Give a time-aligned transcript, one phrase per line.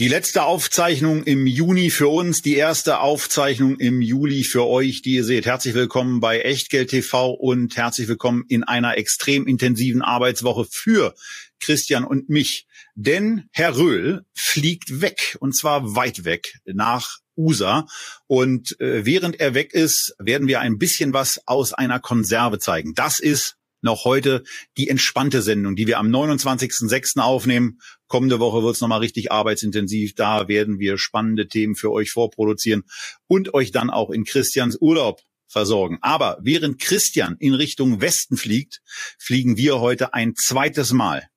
[0.00, 5.16] Die letzte Aufzeichnung im Juni für uns, die erste Aufzeichnung im Juli für euch, die
[5.16, 5.44] ihr seht.
[5.44, 11.14] Herzlich willkommen bei Echtgeld TV und herzlich willkommen in einer extrem intensiven Arbeitswoche für
[11.60, 12.66] Christian und mich.
[12.94, 17.86] Denn Herr Röhl fliegt weg und zwar weit weg nach USA.
[18.26, 22.94] Und äh, während er weg ist, werden wir ein bisschen was aus einer Konserve zeigen.
[22.94, 24.42] Das ist noch heute
[24.76, 27.20] die entspannte Sendung, die wir am 29.06.
[27.20, 27.78] aufnehmen.
[28.06, 30.14] Kommende Woche wird es nochmal richtig arbeitsintensiv.
[30.14, 32.84] Da werden wir spannende Themen für euch vorproduzieren
[33.26, 35.98] und euch dann auch in Christians Urlaub versorgen.
[36.00, 38.80] Aber während Christian in Richtung Westen fliegt,
[39.18, 41.28] fliegen wir heute ein zweites Mal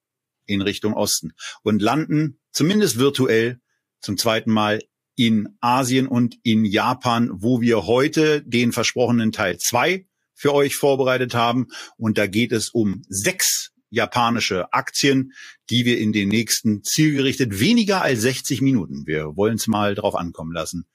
[0.46, 3.59] in Richtung Osten und landen zumindest virtuell
[4.01, 4.81] zum zweiten Mal
[5.15, 11.34] in Asien und in Japan, wo wir heute den versprochenen Teil zwei für euch vorbereitet
[11.34, 11.67] haben.
[11.98, 15.34] Und da geht es um sechs japanische Aktien,
[15.70, 20.15] die wir in den nächsten zielgerichtet weniger als 60 Minuten, wir wollen es mal drauf
[20.15, 20.87] ankommen lassen,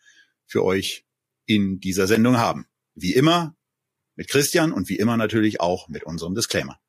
[0.46, 1.04] für euch
[1.46, 2.66] in dieser Sendung haben.
[2.94, 3.56] Wie immer
[4.16, 6.80] mit Christian und wie immer natürlich auch mit unserem Disclaimer.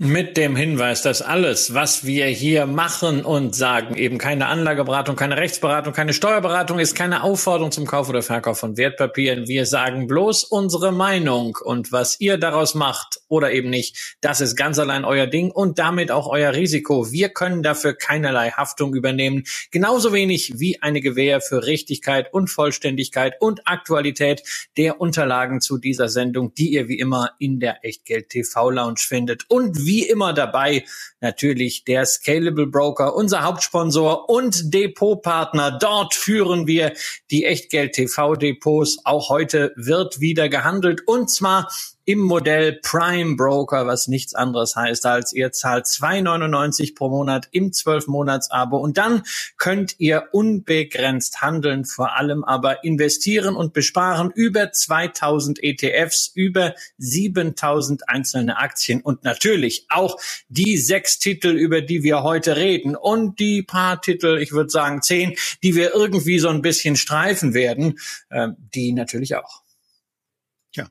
[0.00, 5.36] Mit dem Hinweis, dass alles, was wir hier machen und sagen, eben keine Anlageberatung, keine
[5.36, 9.48] Rechtsberatung, keine Steuerberatung ist, keine Aufforderung zum Kauf oder Verkauf von Wertpapieren.
[9.48, 14.54] Wir sagen bloß unsere Meinung und was ihr daraus macht oder eben nicht, das ist
[14.54, 17.10] ganz allein euer Ding und damit auch euer Risiko.
[17.10, 23.34] Wir können dafür keinerlei Haftung übernehmen, genauso wenig wie eine Gewähr für Richtigkeit und Vollständigkeit
[23.40, 24.44] und Aktualität
[24.76, 29.46] der Unterlagen zu dieser Sendung, die ihr wie immer in der Echtgeld TV Lounge findet.
[29.48, 30.84] Und wie immer dabei
[31.20, 35.78] natürlich der Scalable Broker, unser Hauptsponsor und Depotpartner.
[35.80, 36.92] Dort führen wir
[37.32, 38.98] die Echtgeld TV Depots.
[39.04, 41.68] Auch heute wird wieder gehandelt und zwar
[42.08, 47.70] im Modell Prime Broker, was nichts anderes heißt als ihr zahlt 2,99 pro Monat im
[47.70, 49.24] 12-Monats-Abo und dann
[49.58, 58.08] könnt ihr unbegrenzt handeln, vor allem aber investieren und besparen über 2000 ETFs, über 7000
[58.08, 63.62] einzelne Aktien und natürlich auch die sechs Titel, über die wir heute reden und die
[63.62, 67.98] paar Titel, ich würde sagen zehn, die wir irgendwie so ein bisschen streifen werden,
[68.30, 69.60] äh, die natürlich auch.
[70.74, 70.86] Ja,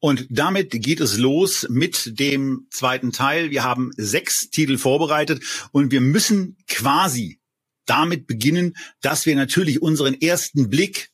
[0.00, 3.50] und damit geht es los mit dem zweiten Teil.
[3.50, 7.38] Wir haben sechs Titel vorbereitet und wir müssen quasi
[7.84, 11.10] damit beginnen, dass wir natürlich unseren ersten Blick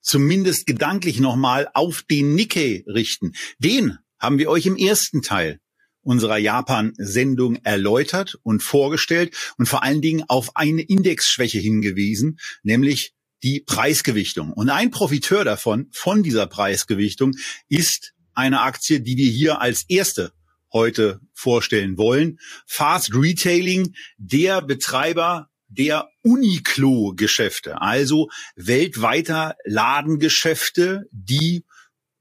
[0.00, 3.32] zumindest gedanklich nochmal auf den Nikkei richten.
[3.58, 5.60] Den haben wir euch im ersten Teil
[6.02, 13.60] unserer Japan-Sendung erläutert und vorgestellt und vor allen Dingen auf eine Indexschwäche hingewiesen, nämlich die
[13.60, 14.52] Preisgewichtung.
[14.52, 17.34] Und ein Profiteur davon, von dieser Preisgewichtung,
[17.68, 20.32] ist eine Aktie, die wir hier als erste
[20.72, 22.38] heute vorstellen wollen.
[22.66, 31.64] Fast Retailing, der Betreiber der Uniqlo-Geschäfte, also weltweiter Ladengeschäfte, die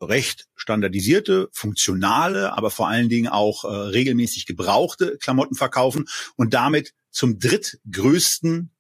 [0.02, 6.06] recht standardisierte, funktionale, aber vor allen Dingen auch äh, regelmäßig gebrauchte Klamotten verkaufen
[6.36, 8.72] und damit zum drittgrößten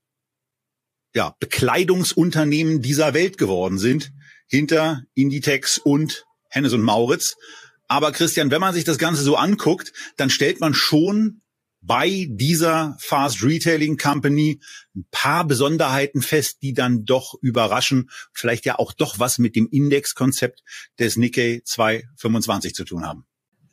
[1.14, 4.12] ja, Bekleidungsunternehmen dieser Welt geworden sind,
[4.48, 7.36] hinter Inditex und Hennes und Mauritz.
[7.88, 11.42] Aber Christian, wenn man sich das Ganze so anguckt, dann stellt man schon
[11.82, 14.60] bei dieser Fast Retailing Company
[14.96, 19.68] ein paar Besonderheiten fest, die dann doch überraschen, vielleicht ja auch doch was mit dem
[19.70, 20.64] Indexkonzept
[20.98, 23.26] des Nikkei 225 zu tun haben.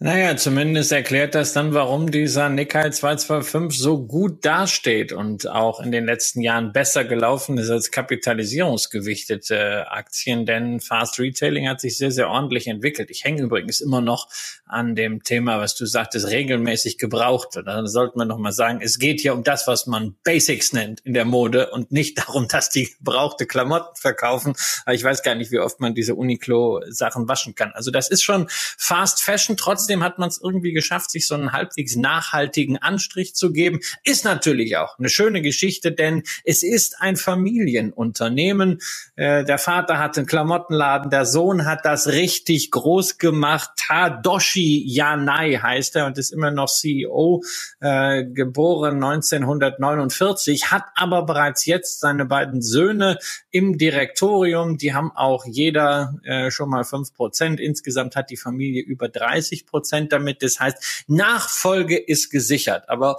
[0.04, 5.92] Naja, zumindest erklärt das dann, warum dieser Nikkei 225 so gut dasteht und auch in
[5.92, 12.10] den letzten Jahren besser gelaufen ist als kapitalisierungsgewichtete Aktien, denn Fast Retailing hat sich sehr,
[12.10, 13.12] sehr ordentlich entwickelt.
[13.12, 14.28] Ich hänge übrigens immer noch
[14.66, 17.60] an dem Thema, was du sagtest, regelmäßig gebraucht.
[17.64, 20.98] Dann sollte man noch mal sagen, es geht hier um das, was man Basics nennt
[21.00, 24.54] in der Mode und nicht darum, dass die gebrauchte Klamotten verkaufen.
[24.84, 27.70] Aber ich weiß gar nicht, wie oft man diese Uniqlo-Sachen waschen kann.
[27.72, 31.34] Also das ist schon Fast Fashion trotzdem trotzdem hat man es irgendwie geschafft, sich so
[31.34, 33.80] einen halbwegs nachhaltigen Anstrich zu geben.
[34.04, 38.80] Ist natürlich auch eine schöne Geschichte, denn es ist ein Familienunternehmen.
[39.16, 43.70] Äh, der Vater hat einen Klamottenladen, der Sohn hat das richtig groß gemacht.
[43.76, 47.42] Tadoshi Yanai heißt er und ist immer noch CEO,
[47.80, 53.18] äh, geboren 1949, hat aber bereits jetzt seine beiden Söhne
[53.50, 54.78] im Direktorium.
[54.78, 57.60] Die haben auch jeder äh, schon mal fünf Prozent.
[57.60, 60.42] Insgesamt hat die Familie über 30 Prozent Prozent damit.
[60.42, 62.88] Das heißt, Nachfolge ist gesichert.
[62.88, 63.16] Aber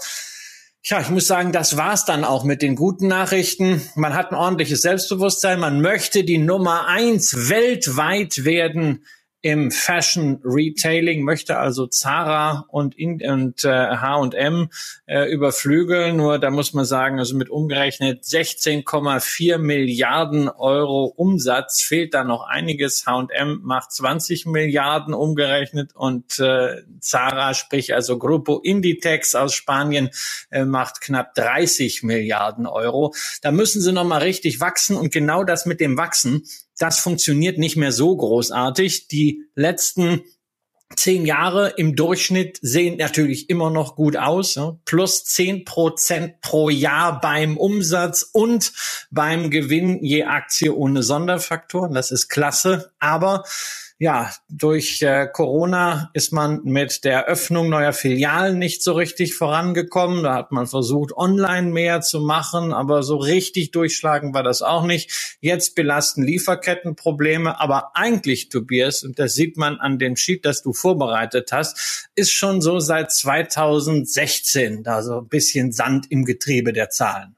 [0.86, 3.82] Tja, ich muss sagen, das war's dann auch mit den guten Nachrichten.
[3.96, 5.58] Man hat ein ordentliches Selbstbewusstsein.
[5.58, 9.06] Man möchte die Nummer eins weltweit werden
[9.44, 14.70] im Fashion Retailing, möchte also Zara und, und äh, H&M
[15.06, 16.16] äh, überflügeln.
[16.16, 22.48] Nur da muss man sagen, also mit umgerechnet 16,4 Milliarden Euro Umsatz fehlt da noch
[22.48, 23.06] einiges.
[23.06, 30.10] H&M macht 20 Milliarden umgerechnet und äh, Zara, sprich also Grupo Inditex aus Spanien,
[30.52, 33.14] äh, macht knapp 30 Milliarden Euro.
[33.42, 36.44] Da müssen sie noch mal richtig wachsen und genau das mit dem Wachsen
[36.78, 39.08] das funktioniert nicht mehr so großartig.
[39.08, 40.22] Die letzten
[40.96, 44.56] zehn Jahre im Durchschnitt sehen natürlich immer noch gut aus.
[44.56, 44.78] Ja?
[44.86, 48.74] Plus zehn Prozent pro Jahr beim Umsatz und
[49.12, 51.94] beim Gewinn je Aktie ohne Sonderfaktoren.
[51.94, 52.92] Das ist klasse.
[53.00, 53.44] Aber
[54.00, 60.24] ja, durch äh, Corona ist man mit der Öffnung neuer Filialen nicht so richtig vorangekommen.
[60.24, 64.86] Da hat man versucht, online mehr zu machen, aber so richtig durchschlagen war das auch
[64.86, 65.38] nicht.
[65.42, 70.74] Jetzt belasten Lieferkettenprobleme, aber eigentlich, Tobias, und das sieht man an dem Sheet, das du
[70.74, 76.90] vorbereitet hast, ist schon so seit 2016 da so ein bisschen Sand im Getriebe der
[76.90, 77.36] Zahlen.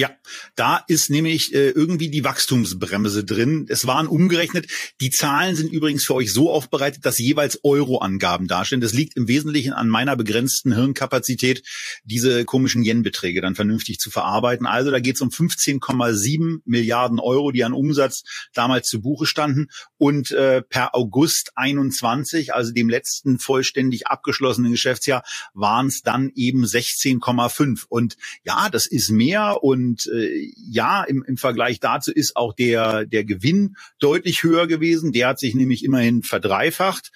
[0.00, 0.08] Ja,
[0.56, 3.66] da ist nämlich äh, irgendwie die Wachstumsbremse drin.
[3.68, 4.66] Es waren umgerechnet.
[4.98, 8.80] Die Zahlen sind übrigens für euch so aufbereitet, dass jeweils Euro-Angaben darstellen.
[8.80, 11.62] Das liegt im Wesentlichen an meiner begrenzten Hirnkapazität,
[12.02, 14.66] diese komischen Yen-Beträge dann vernünftig zu verarbeiten.
[14.66, 18.22] Also da geht es um 15,7 Milliarden Euro, die an Umsatz
[18.54, 19.66] damals zu Buche standen.
[19.98, 26.64] Und äh, per August 21, also dem letzten vollständig abgeschlossenen Geschäftsjahr, waren es dann eben
[26.64, 27.84] 16,5.
[27.90, 32.54] Und ja, das ist mehr und und äh, ja, im, im Vergleich dazu ist auch
[32.54, 35.10] der, der Gewinn deutlich höher gewesen.
[35.10, 37.10] Der hat sich nämlich immerhin verdreifacht.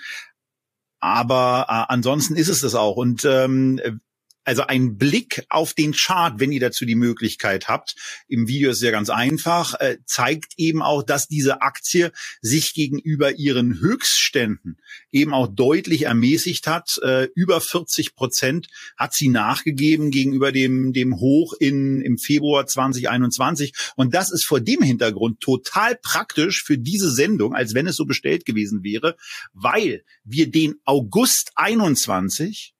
[0.98, 2.96] Aber äh, ansonsten ist es das auch.
[2.96, 3.80] Und ähm,
[4.44, 7.96] also ein Blick auf den Chart, wenn ihr dazu die Möglichkeit habt,
[8.28, 13.32] im Video ist ja ganz einfach, äh, zeigt eben auch, dass diese Aktie sich gegenüber
[13.32, 14.78] ihren Höchstständen
[15.10, 16.98] eben auch deutlich ermäßigt hat.
[17.02, 23.72] Äh, über 40 Prozent hat sie nachgegeben gegenüber dem, dem Hoch in, im Februar 2021.
[23.96, 28.04] Und das ist vor dem Hintergrund total praktisch für diese Sendung, als wenn es so
[28.04, 29.16] bestellt gewesen wäre,
[29.52, 32.73] weil wir den August 21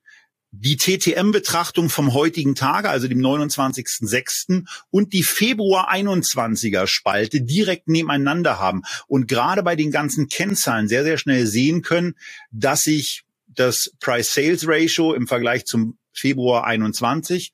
[0.60, 4.64] die TTM-Betrachtung vom heutigen Tage, also dem 29.06.
[4.90, 11.04] und die Februar 21er Spalte direkt nebeneinander haben und gerade bei den ganzen Kennzahlen sehr,
[11.04, 12.14] sehr schnell sehen können,
[12.50, 17.52] dass sich das Price-Sales-Ratio im Vergleich zum Februar 21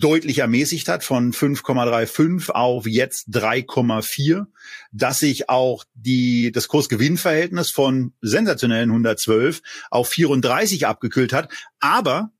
[0.00, 4.46] deutlich ermäßigt hat von 5,35 auf jetzt 3,4,
[4.92, 9.60] dass sich auch die, das Kursgewinnverhältnis von sensationellen 112
[9.90, 11.52] auf 34 abgekühlt hat.
[11.78, 12.30] Aber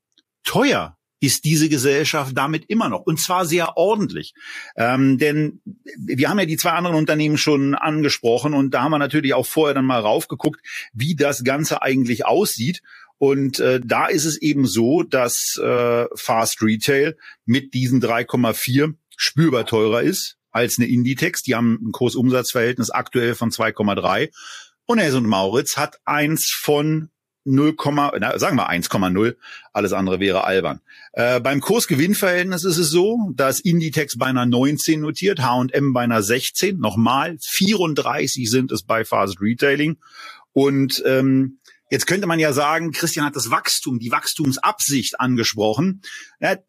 [0.43, 4.33] teuer ist diese Gesellschaft damit immer noch und zwar sehr ordentlich.
[4.75, 5.61] Ähm, denn
[5.95, 9.45] wir haben ja die zwei anderen Unternehmen schon angesprochen und da haben wir natürlich auch
[9.45, 10.61] vorher dann mal raufgeguckt,
[10.93, 12.81] wie das Ganze eigentlich aussieht.
[13.21, 17.15] Und äh, da ist es eben so, dass äh, Fast Retail
[17.45, 21.43] mit diesen 3,4 spürbar teurer ist als eine Inditex.
[21.43, 24.31] Die haben ein Kursumsatzverhältnis aktuell von 2,3.
[24.87, 27.11] Und Hess und Mauritz hat eins von
[27.43, 27.75] 0,
[28.19, 29.35] na, sagen wir 1,0.
[29.71, 30.81] Alles andere wäre albern.
[31.13, 36.23] Äh, beim Kursgewinnverhältnis ist es so, dass Inditex bei einer 19 notiert, H&M bei einer
[36.23, 36.79] 16.
[36.79, 39.99] Nochmal 34 sind es bei Fast Retailing.
[40.53, 41.59] Und ähm,
[41.91, 46.01] Jetzt könnte man ja sagen, Christian hat das Wachstum, die Wachstumsabsicht angesprochen.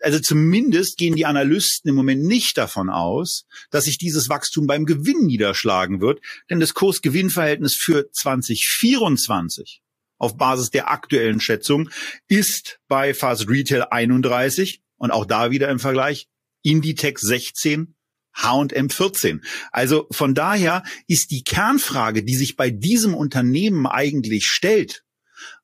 [0.00, 4.84] Also zumindest gehen die Analysten im Moment nicht davon aus, dass sich dieses Wachstum beim
[4.84, 9.80] Gewinn niederschlagen wird, denn das Kurs-Gewinn-Verhältnis für 2024
[10.18, 11.88] auf Basis der aktuellen Schätzung
[12.26, 16.28] ist bei Fast Retail 31 und auch da wieder im Vergleich
[16.62, 17.94] Inditex 16
[18.34, 19.44] H&M 14.
[19.70, 25.04] Also von daher ist die Kernfrage, die sich bei diesem Unternehmen eigentlich stellt,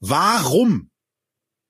[0.00, 0.90] Warum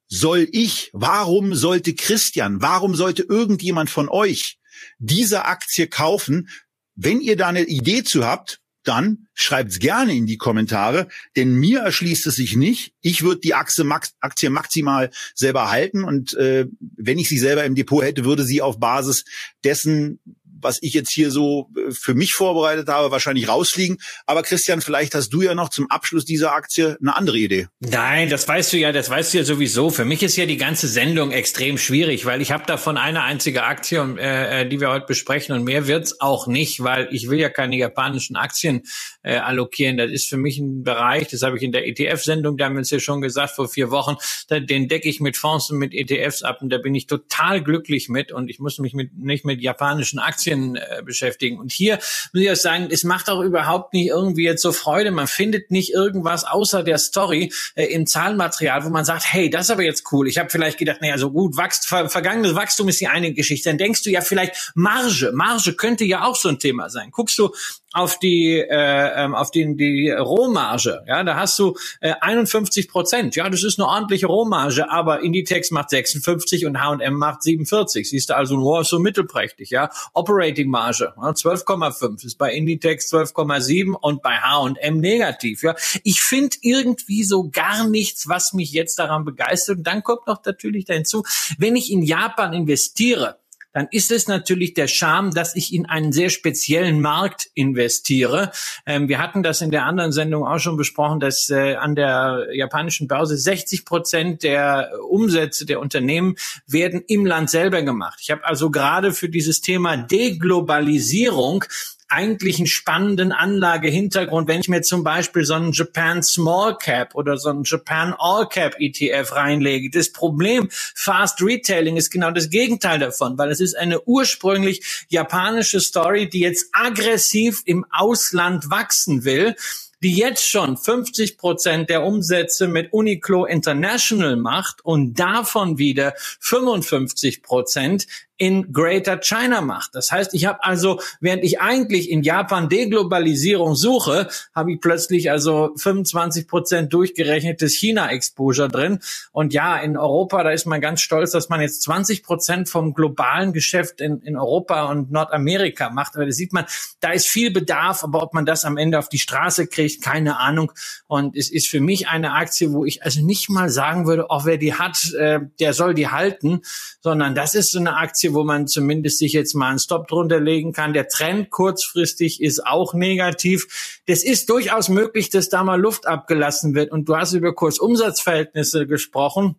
[0.08, 4.58] soll ich, warum sollte Christian, warum sollte irgendjemand von euch
[4.98, 6.48] diese Aktie kaufen?
[6.94, 11.80] Wenn ihr da eine Idee zu habt, dann schreibt's gerne in die Kommentare, denn mir
[11.80, 12.94] erschließt es sich nicht.
[13.02, 17.64] Ich würde die Aktie, max, Aktie maximal selber halten und äh, wenn ich sie selber
[17.64, 19.24] im Depot hätte, würde sie auf Basis
[19.62, 20.20] dessen
[20.60, 23.98] was ich jetzt hier so äh, für mich vorbereitet habe, wahrscheinlich rausfliegen.
[24.26, 27.68] Aber Christian, vielleicht hast du ja noch zum Abschluss dieser Aktie eine andere Idee.
[27.80, 29.90] Nein, das weißt du ja, das weißt du ja sowieso.
[29.90, 33.64] Für mich ist ja die ganze Sendung extrem schwierig, weil ich habe davon eine einzige
[33.64, 37.38] Aktie, äh, äh, die wir heute besprechen und mehr wird's auch nicht, weil ich will
[37.38, 38.82] ja keine japanischen Aktien
[39.22, 39.96] äh, allokieren.
[39.96, 42.80] Das ist für mich ein Bereich, das habe ich in der ETF-Sendung, da haben wir
[42.80, 44.16] uns ja schon gesagt vor vier Wochen,
[44.50, 48.08] den decke ich mit Fonds und mit ETFs ab und da bin ich total glücklich
[48.08, 51.58] mit und ich muss mich mit, nicht mit japanischen Aktien äh, beschäftigen.
[51.58, 51.96] Und hier
[52.32, 55.10] muss ich auch sagen, es macht auch überhaupt nicht irgendwie jetzt so Freude.
[55.10, 59.66] Man findet nicht irgendwas außer der Story äh, im Zahlenmaterial, wo man sagt, hey, das
[59.66, 60.28] ist aber jetzt cool.
[60.28, 63.68] Ich habe vielleicht gedacht, naja, so gut, Wachst, ver vergangenes Wachstum ist die eine Geschichte.
[63.68, 67.10] Dann denkst du ja vielleicht, Marge, Marge könnte ja auch so ein Thema sein.
[67.10, 67.50] Guckst du
[67.92, 73.34] auf die äh, ähm, auf den die Rohmarge, ja, da hast du äh, 51 Prozent.
[73.34, 78.08] Ja, das ist eine ordentliche Rohmarge, aber Inditex macht 56 und H&M macht 47.
[78.08, 79.90] Siehst du also nur so mittelprächtig, ja.
[80.12, 85.62] Operating Marge ja, 12,5 ist bei Inditex 12,7 und bei H&M negativ.
[85.62, 89.78] Ja, ich finde irgendwie so gar nichts, was mich jetzt daran begeistert.
[89.78, 91.24] Und dann kommt noch natürlich dazu,
[91.58, 93.38] wenn ich in Japan investiere
[93.72, 98.50] dann ist es natürlich der Charme, dass ich in einen sehr speziellen Markt investiere.
[98.86, 102.48] Ähm, wir hatten das in der anderen Sendung auch schon besprochen, dass äh, an der
[102.52, 108.18] japanischen Börse 60 Prozent der Umsätze der Unternehmen werden im Land selber gemacht.
[108.22, 111.64] Ich habe also gerade für dieses Thema Deglobalisierung
[112.08, 117.36] eigentlich einen spannenden Anlagehintergrund, wenn ich mir zum Beispiel so einen Japan Small Cap oder
[117.36, 119.90] so einen Japan All Cap ETF reinlege.
[119.90, 125.80] Das Problem Fast Retailing ist genau das Gegenteil davon, weil es ist eine ursprünglich japanische
[125.80, 129.54] Story, die jetzt aggressiv im Ausland wachsen will
[130.02, 137.42] die jetzt schon 50 Prozent der Umsätze mit Uniqlo International macht und davon wieder 55
[137.42, 138.06] Prozent
[138.38, 139.94] in Greater China macht.
[139.94, 145.30] Das heißt, ich habe also, während ich eigentlich in Japan Deglobalisierung suche, habe ich plötzlich
[145.30, 149.00] also 25 Prozent durchgerechnetes China-Exposure drin.
[149.32, 152.94] Und ja, in Europa, da ist man ganz stolz, dass man jetzt 20 Prozent vom
[152.94, 156.14] globalen Geschäft in, in Europa und Nordamerika macht.
[156.14, 156.64] Aber da sieht man,
[157.00, 160.38] da ist viel Bedarf, aber ob man das am Ende auf die Straße kriegt, keine
[160.38, 160.70] Ahnung.
[161.08, 164.44] Und es ist für mich eine Aktie, wo ich also nicht mal sagen würde, auch
[164.44, 166.60] wer die hat, äh, der soll die halten,
[167.00, 170.08] sondern das ist so eine Aktie, Aktie, wo man zumindest sich jetzt mal einen Stop
[170.08, 170.92] drunter legen kann.
[170.92, 174.00] Der Trend kurzfristig ist auch negativ.
[174.06, 176.90] Das ist durchaus möglich, dass da mal Luft abgelassen wird.
[176.90, 179.56] Und du hast über Kursumsatzverhältnisse gesprochen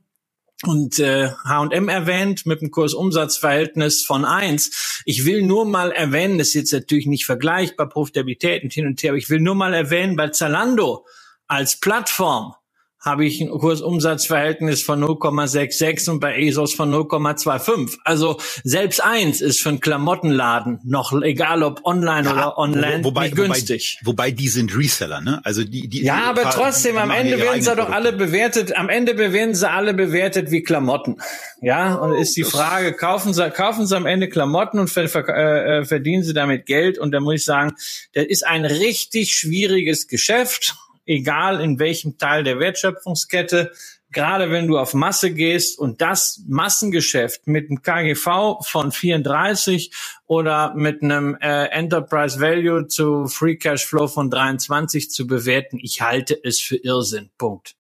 [0.66, 5.02] und äh, H&M erwähnt mit einem Kursumsatzverhältnis von eins.
[5.06, 9.02] Ich will nur mal erwähnen, das ist jetzt natürlich nicht vergleichbar, Profitabilität und hin und
[9.02, 11.06] her, aber ich will nur mal erwähnen, bei Zalando
[11.48, 12.56] als Plattform
[13.00, 17.98] habe ich ein Kursumsatzverhältnis von 0,66 und bei ESOS von 0,25.
[18.04, 23.26] Also selbst eins ist für einen Klamottenladen noch egal ob online ja, oder online wobei,
[23.26, 24.00] nicht günstig.
[24.04, 25.40] Wobei, wobei, die sind Reseller, ne?
[25.46, 28.76] Also die, die Ja, aber die, trotzdem am Ende werden sie doch alle bewertet.
[28.76, 31.22] Am Ende werden sie alle bewertet wie Klamotten.
[31.62, 35.28] Ja, und ist die Frage, kaufen sie kaufen sie am Ende Klamotten und ver, ver,
[35.30, 37.76] äh, verdienen sie damit Geld und da muss ich sagen,
[38.14, 40.76] das ist ein richtig schwieriges Geschäft
[41.10, 43.72] egal in welchem Teil der Wertschöpfungskette,
[44.12, 49.92] gerade wenn du auf Masse gehst und das Massengeschäft mit einem KGV von 34
[50.28, 56.02] oder mit einem äh, Enterprise Value zu Free Cash Flow von 23 zu bewerten, ich
[56.02, 57.30] halte es für Irrsinn.
[57.38, 57.79] Punkt.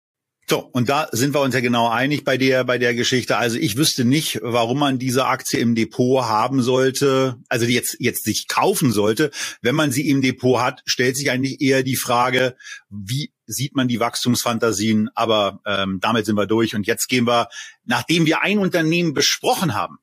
[0.49, 3.37] So, und da sind wir uns ja genau einig bei der, bei der Geschichte.
[3.37, 8.23] Also ich wüsste nicht, warum man diese Aktie im Depot haben sollte, also jetzt, jetzt
[8.23, 9.29] sich kaufen sollte.
[9.61, 12.55] Wenn man sie im Depot hat, stellt sich eigentlich eher die Frage,
[12.89, 15.11] wie sieht man die Wachstumsfantasien?
[15.13, 16.73] Aber ähm, damit sind wir durch.
[16.73, 17.47] Und jetzt gehen wir,
[17.85, 19.97] nachdem wir ein Unternehmen besprochen haben,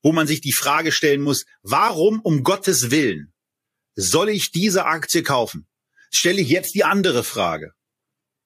[0.00, 3.32] wo man sich die Frage stellen muss, warum um Gottes Willen
[3.96, 5.66] soll ich diese Aktie kaufen?
[6.12, 7.72] Stelle ich jetzt die andere Frage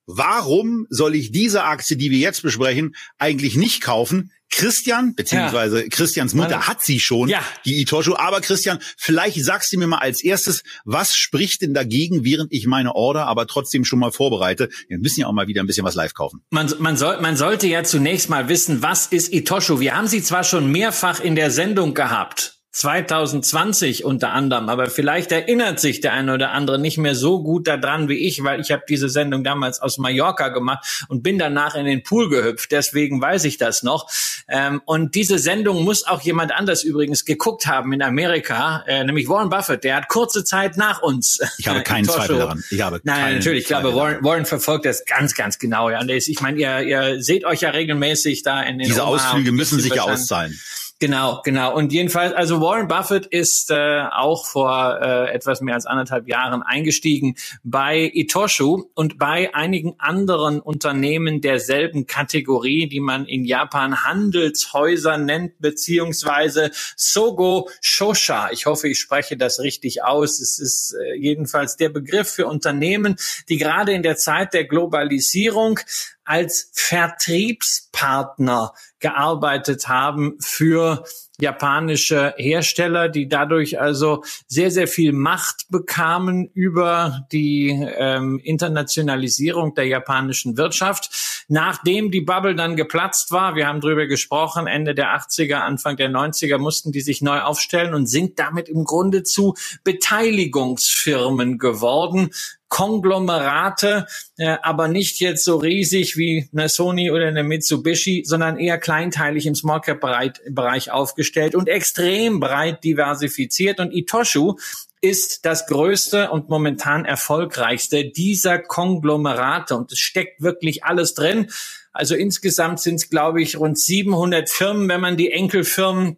[0.07, 4.31] warum soll ich diese Aktie, die wir jetzt besprechen, eigentlich nicht kaufen?
[4.49, 5.89] Christian, beziehungsweise ja.
[5.89, 7.43] Christians Mutter hat sie schon, ja.
[7.65, 8.15] die Itosho.
[8.15, 12.65] Aber Christian, vielleicht sagst du mir mal als erstes, was spricht denn dagegen, während ich
[12.65, 14.69] meine Order aber trotzdem schon mal vorbereite?
[14.87, 16.41] Wir müssen ja auch mal wieder ein bisschen was live kaufen.
[16.49, 19.79] Man, man, soll, man sollte ja zunächst mal wissen, was ist Itosho?
[19.79, 22.56] Wir haben sie zwar schon mehrfach in der Sendung gehabt.
[22.77, 27.67] 2020 unter anderem, aber vielleicht erinnert sich der eine oder andere nicht mehr so gut
[27.67, 31.73] daran wie ich, weil ich habe diese Sendung damals aus Mallorca gemacht und bin danach
[31.73, 34.07] in den Pool gehüpft, deswegen weiß ich das noch.
[34.47, 39.27] Ähm, und diese Sendung muss auch jemand anders übrigens geguckt haben in Amerika, äh, nämlich
[39.27, 41.39] Warren Buffett, der hat kurze Zeit nach uns.
[41.57, 42.63] Ich habe keinen Zweifel daran.
[42.69, 45.89] Ich habe Nein, natürlich, ich glaube, Warren, Warren, verfolgt das ganz, ganz genau.
[45.89, 46.01] Ja.
[46.01, 49.79] Und ich meine, ihr, ihr seht euch ja regelmäßig da in den Diese Ausflüge müssen
[49.79, 50.59] sich ja auszahlen.
[50.99, 51.75] Genau, genau.
[51.75, 56.63] Und jedenfalls, also Warren Buffett ist äh, auch vor äh, etwas mehr als anderthalb Jahren
[56.63, 65.19] eingestiegen bei Itoshu und bei einigen anderen Unternehmen derselben Kategorie, die man in Japan Handelshäuser
[65.19, 68.49] nennt, beziehungsweise Sogo Shosha.
[68.51, 70.39] Ich hoffe, ich spreche das richtig aus.
[70.39, 73.17] Es ist äh, jedenfalls der Begriff für Unternehmen,
[73.49, 75.79] die gerade in der Zeit der Globalisierung
[76.27, 81.03] als Vertriebspartner gearbeitet haben für
[81.39, 89.85] japanische Hersteller, die dadurch also sehr, sehr viel Macht bekamen über die ähm, Internationalisierung der
[89.85, 91.45] japanischen Wirtschaft.
[91.47, 96.09] Nachdem die Bubble dann geplatzt war, wir haben drüber gesprochen, Ende der 80er, Anfang der
[96.09, 99.53] 90er mussten die sich neu aufstellen und sind damit im Grunde zu
[99.83, 102.31] Beteiligungsfirmen geworden,
[102.69, 104.07] Konglomerate,
[104.37, 109.45] äh, aber nicht jetzt so riesig wie eine Sony oder eine Mitsubishi, sondern eher kleinteilig
[109.45, 110.01] im Small Cap
[110.49, 113.79] Bereich aufgestellt und extrem breit diversifiziert.
[113.79, 114.57] Und Itoshu
[115.01, 121.49] ist das größte und momentan erfolgreichste dieser Konglomerate und es steckt wirklich alles drin.
[121.93, 126.17] Also insgesamt sind es, glaube ich, rund 700 Firmen, wenn man die Enkelfirmen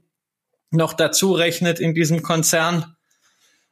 [0.72, 2.96] noch dazu rechnet in diesem Konzern.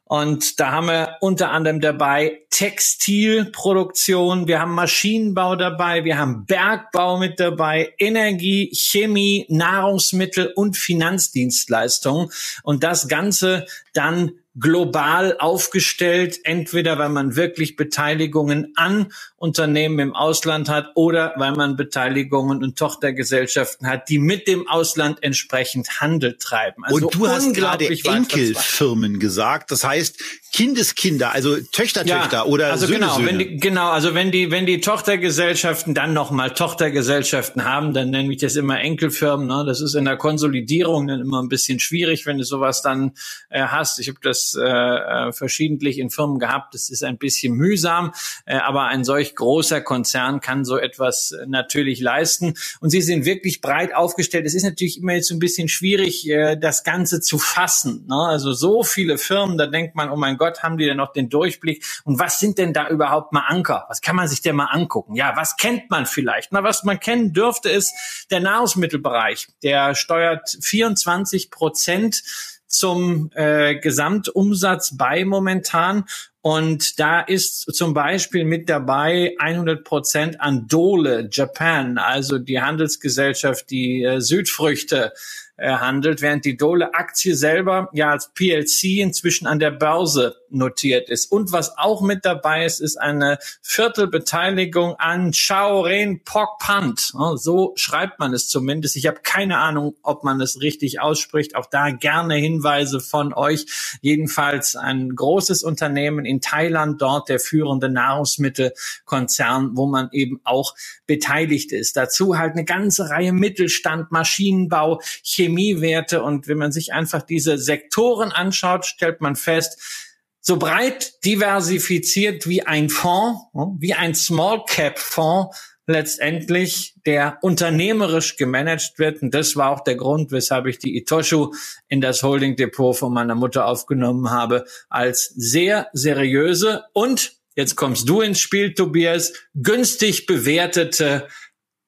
[0.08, 7.18] Und da haben wir unter anderem dabei Textilproduktion, wir haben Maschinenbau dabei, wir haben Bergbau
[7.18, 12.30] mit dabei, Energie, Chemie, Nahrungsmittel und Finanzdienstleistungen.
[12.62, 20.68] Und das Ganze dann global aufgestellt, entweder weil man wirklich Beteiligungen an Unternehmen im Ausland
[20.68, 26.84] hat oder weil man Beteiligungen und Tochtergesellschaften hat, die mit dem Ausland entsprechend Handel treiben.
[26.84, 30.18] Also und du hast gerade Enkelfirmen gesagt, das heißt
[30.52, 33.26] Kindeskinder, also Töchter, Töchter ja, oder also Söhne, genau, Söhne.
[33.28, 38.10] wenn die, genau, also wenn die wenn die Tochtergesellschaften dann noch mal Tochtergesellschaften haben, dann
[38.10, 39.46] nenne ich das immer Enkelfirmen.
[39.46, 39.64] Ne?
[39.66, 43.12] Das ist in der Konsolidierung dann immer ein bisschen schwierig, wenn du sowas dann
[43.50, 44.00] äh, hast.
[44.00, 46.74] Ich habe das äh, äh, verschiedentlich in Firmen gehabt.
[46.74, 48.12] Das ist ein bisschen mühsam,
[48.46, 52.54] äh, aber ein solch großer Konzern kann so etwas äh, natürlich leisten.
[52.80, 54.46] Und sie sind wirklich breit aufgestellt.
[54.46, 58.06] Es ist natürlich immer jetzt ein bisschen schwierig, äh, das Ganze zu fassen.
[58.08, 58.16] Ne?
[58.16, 61.28] Also so viele Firmen, da denkt man, oh mein Gott, haben die denn noch den
[61.28, 61.84] Durchblick?
[62.04, 63.86] Und was sind denn da überhaupt mal Anker?
[63.88, 65.14] Was kann man sich denn mal angucken?
[65.14, 66.52] Ja, was kennt man vielleicht?
[66.52, 67.92] Na, was man kennen dürfte, ist
[68.30, 69.48] der Nahrungsmittelbereich.
[69.62, 72.22] Der steuert 24 Prozent
[72.68, 76.04] zum äh, Gesamtumsatz bei momentan.
[76.40, 83.68] Und da ist zum Beispiel mit dabei 100 Prozent an Dole Japan, also die Handelsgesellschaft,
[83.70, 85.12] die äh, Südfrüchte
[85.56, 91.30] äh, handelt, während die Dole-Aktie selber ja als PLC inzwischen an der Börse notiert ist.
[91.30, 97.12] Und was auch mit dabei ist, ist eine Viertelbeteiligung an Shaoren Pok Pant.
[97.36, 98.96] So schreibt man es zumindest.
[98.96, 101.56] Ich habe keine Ahnung, ob man es richtig ausspricht.
[101.56, 103.66] Auch da gerne Hinweise von euch.
[104.00, 110.74] Jedenfalls ein großes Unternehmen in Thailand, dort der führende Nahrungsmittelkonzern, wo man eben auch
[111.06, 111.96] beteiligt ist.
[111.96, 116.22] Dazu halt eine ganze Reihe Mittelstand, Maschinenbau, Chemiewerte.
[116.22, 120.07] Und wenn man sich einfach diese Sektoren anschaut, stellt man fest,
[120.40, 123.40] so breit diversifiziert wie ein Fonds,
[123.78, 125.56] wie ein Small Cap Fonds
[125.88, 129.22] letztendlich, der unternehmerisch gemanagt wird.
[129.22, 131.54] Und das war auch der Grund, weshalb ich die Itoshu
[131.88, 138.08] in das Holding Depot von meiner Mutter aufgenommen habe, als sehr seriöse und, jetzt kommst
[138.08, 141.26] du ins Spiel, Tobias, günstig bewertete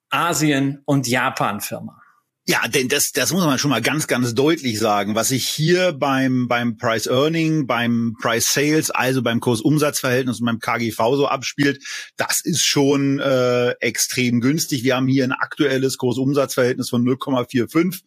[0.08, 1.99] Asien- und Japan-Firma.
[2.46, 5.14] Ja, denn das, das muss man schon mal ganz, ganz deutlich sagen.
[5.14, 10.58] Was sich hier beim, beim Price Earning, beim Price Sales, also beim Kursumsatzverhältnis und beim
[10.58, 11.84] KGV so abspielt,
[12.16, 14.82] das ist schon äh, extrem günstig.
[14.82, 18.00] Wir haben hier ein aktuelles Kursumsatzverhältnis von 0,45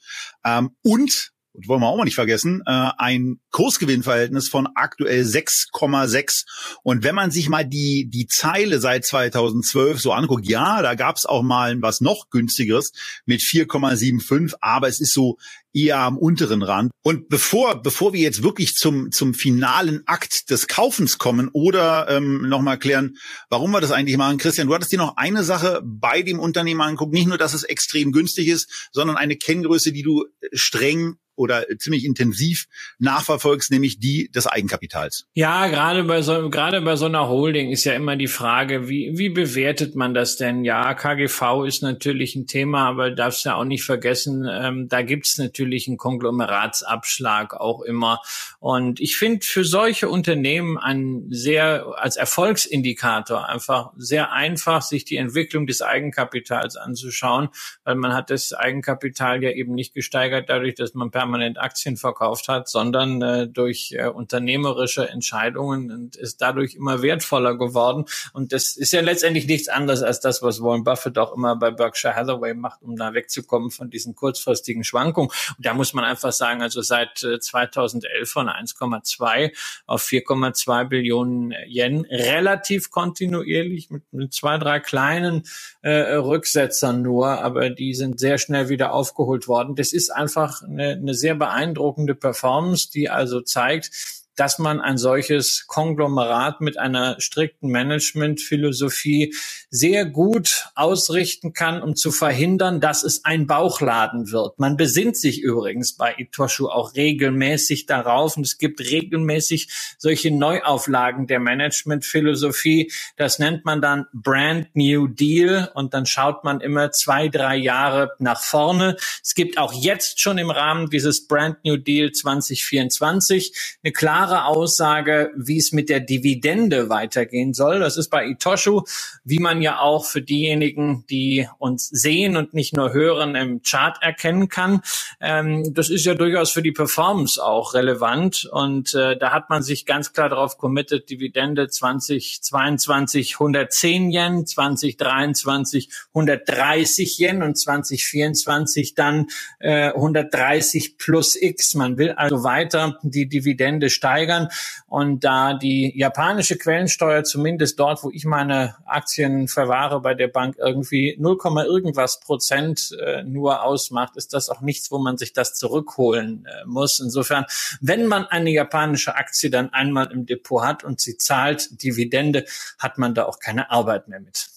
[0.43, 6.46] ähm, und und wollen wir auch mal nicht vergessen, äh, ein Kursgewinnverhältnis von aktuell 6,6.
[6.84, 11.16] Und wenn man sich mal die, die Zeile seit 2012 so anguckt, ja, da gab
[11.16, 12.92] es auch mal was noch günstigeres
[13.26, 15.38] mit 4,75, aber es ist so
[15.74, 16.92] eher am unteren Rand.
[17.04, 22.48] Und bevor, bevor wir jetzt wirklich zum, zum finalen Akt des Kaufens kommen oder ähm,
[22.48, 23.18] nochmal klären,
[23.50, 26.82] warum wir das eigentlich machen, Christian, du hattest dir noch eine Sache bei dem Unternehmen
[26.82, 31.65] angeguckt, nicht nur, dass es extrem günstig ist, sondern eine Kenngröße, die du streng oder
[31.78, 32.65] ziemlich intensiv
[33.00, 35.26] nachverfolgst, nämlich die des Eigenkapitals.
[35.34, 39.17] Ja, gerade bei so, gerade bei so einer Holding ist ja immer die Frage, wie,
[39.17, 40.63] wie bewertet man das denn?
[40.63, 45.38] Ja, KGV ist natürlich ein Thema, aber darfst ja auch nicht vergessen, ähm, da gibt's
[45.38, 48.22] natürlich einen Konglomeratsabschlag auch immer.
[48.60, 55.17] Und ich finde für solche Unternehmen ein sehr, als Erfolgsindikator einfach sehr einfach, sich die
[55.17, 57.50] Entwicklung des Eigenkapitals anzuschauen,
[57.84, 62.50] weil man hat das Eigenkapital ja eben nicht gesteigert dadurch, dass man permanent Aktien verkauft
[62.50, 68.06] hat, sondern äh, durch äh, unternehmerische Entscheidungen und ist dadurch immer wertvoller geworden.
[68.34, 71.72] Und das ist ja letztendlich nichts anderes als das, was Warren Buffett auch immer bei
[71.72, 75.30] Berkshire Hathaway macht, um da wegzukommen von diesen kurzfristigen Schwankungen.
[75.58, 79.54] Und da muss man einfach sagen, also seit äh, 2011 von 1,2
[79.86, 85.44] auf 4,2 Billionen Yen relativ kontinuierlich mit, mit zwei, drei kleinen
[85.84, 89.76] äh, Rücksetzern nur, aber die sind sehr schnell wieder aufgeholt worden.
[89.76, 95.67] Das ist einfach eine, eine sehr beeindruckende Performance, die also zeigt, dass man ein solches
[95.67, 99.34] Konglomerat mit einer strikten Managementphilosophie
[99.69, 104.60] sehr gut ausrichten kann, um zu verhindern, dass es ein Bauchladen wird.
[104.60, 111.28] Man besinnt sich übrigens bei Itoshu auch regelmäßig darauf und es gibt regelmäßig solche Neuauflagen
[111.28, 112.91] der Managementphilosophie.
[113.17, 118.12] Das nennt man dann Brand New Deal und dann schaut man immer zwei, drei Jahre
[118.19, 118.98] nach vorne.
[119.22, 124.46] Es gibt auch jetzt schon im Rahmen dieses Brand New Deal 2024 eine klare klare
[124.46, 127.80] Aussage, wie es mit der Dividende weitergehen soll.
[127.80, 128.84] Das ist bei Itoshu,
[129.26, 133.98] wie man ja auch für diejenigen, die uns sehen und nicht nur hören, im Chart
[134.02, 134.82] erkennen kann.
[135.20, 138.48] Ähm, das ist ja durchaus für die Performance auch relevant.
[138.50, 145.90] Und äh, da hat man sich ganz klar darauf committed, Dividende 2022 110 Yen, 2023
[146.14, 149.28] 130 Yen und 2024 dann
[149.60, 151.76] äh, 130 plus X.
[151.76, 154.49] Man will also weiter die Dividende steigern steigern.
[154.88, 160.56] Und da die japanische Quellensteuer zumindest dort, wo ich meine Aktien verwahre bei der Bank
[160.58, 165.56] irgendwie 0, irgendwas Prozent äh, nur ausmacht, ist das auch nichts, wo man sich das
[165.56, 166.99] zurückholen äh, muss.
[166.99, 167.45] Insofern,
[167.82, 172.45] wenn man eine japanische Aktie dann einmal im Depot hat und sie zahlt Dividende,
[172.78, 174.47] hat man da auch keine Arbeit mehr mit.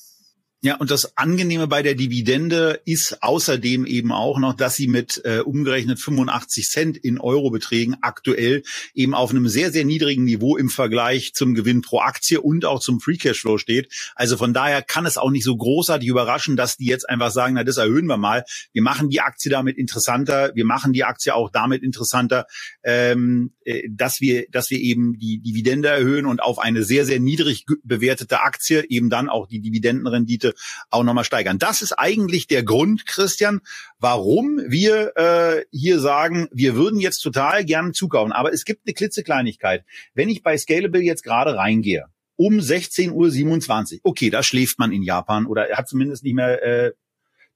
[0.67, 5.23] Ja, und das Angenehme bei der Dividende ist außerdem eben auch noch, dass sie mit
[5.25, 10.69] äh, umgerechnet 85 Cent in Eurobeträgen aktuell eben auf einem sehr, sehr niedrigen Niveau im
[10.69, 13.93] Vergleich zum Gewinn pro Aktie und auch zum Free Cashflow steht.
[14.17, 17.55] Also von daher kann es auch nicht so großartig überraschen, dass die jetzt einfach sagen,
[17.55, 18.43] na, das erhöhen wir mal.
[18.73, 20.51] Wir machen die Aktie damit interessanter.
[20.57, 22.45] Wir machen die Aktie auch damit interessanter,
[22.83, 27.21] ähm, äh, dass wir, dass wir eben die Dividende erhöhen und auf eine sehr, sehr
[27.21, 30.56] niedrig bewertete Aktie eben dann auch die Dividendenrendite
[30.90, 31.59] auch nochmal steigern.
[31.59, 33.61] Das ist eigentlich der Grund, Christian,
[33.99, 38.33] warum wir äh, hier sagen, wir würden jetzt total gern zukaufen.
[38.33, 39.85] Aber es gibt eine klitzekleinigkeit.
[40.14, 45.03] Wenn ich bei Scalable jetzt gerade reingehe, um 16.27 Uhr, okay, da schläft man in
[45.03, 46.92] Japan oder hat zumindest nicht mehr äh,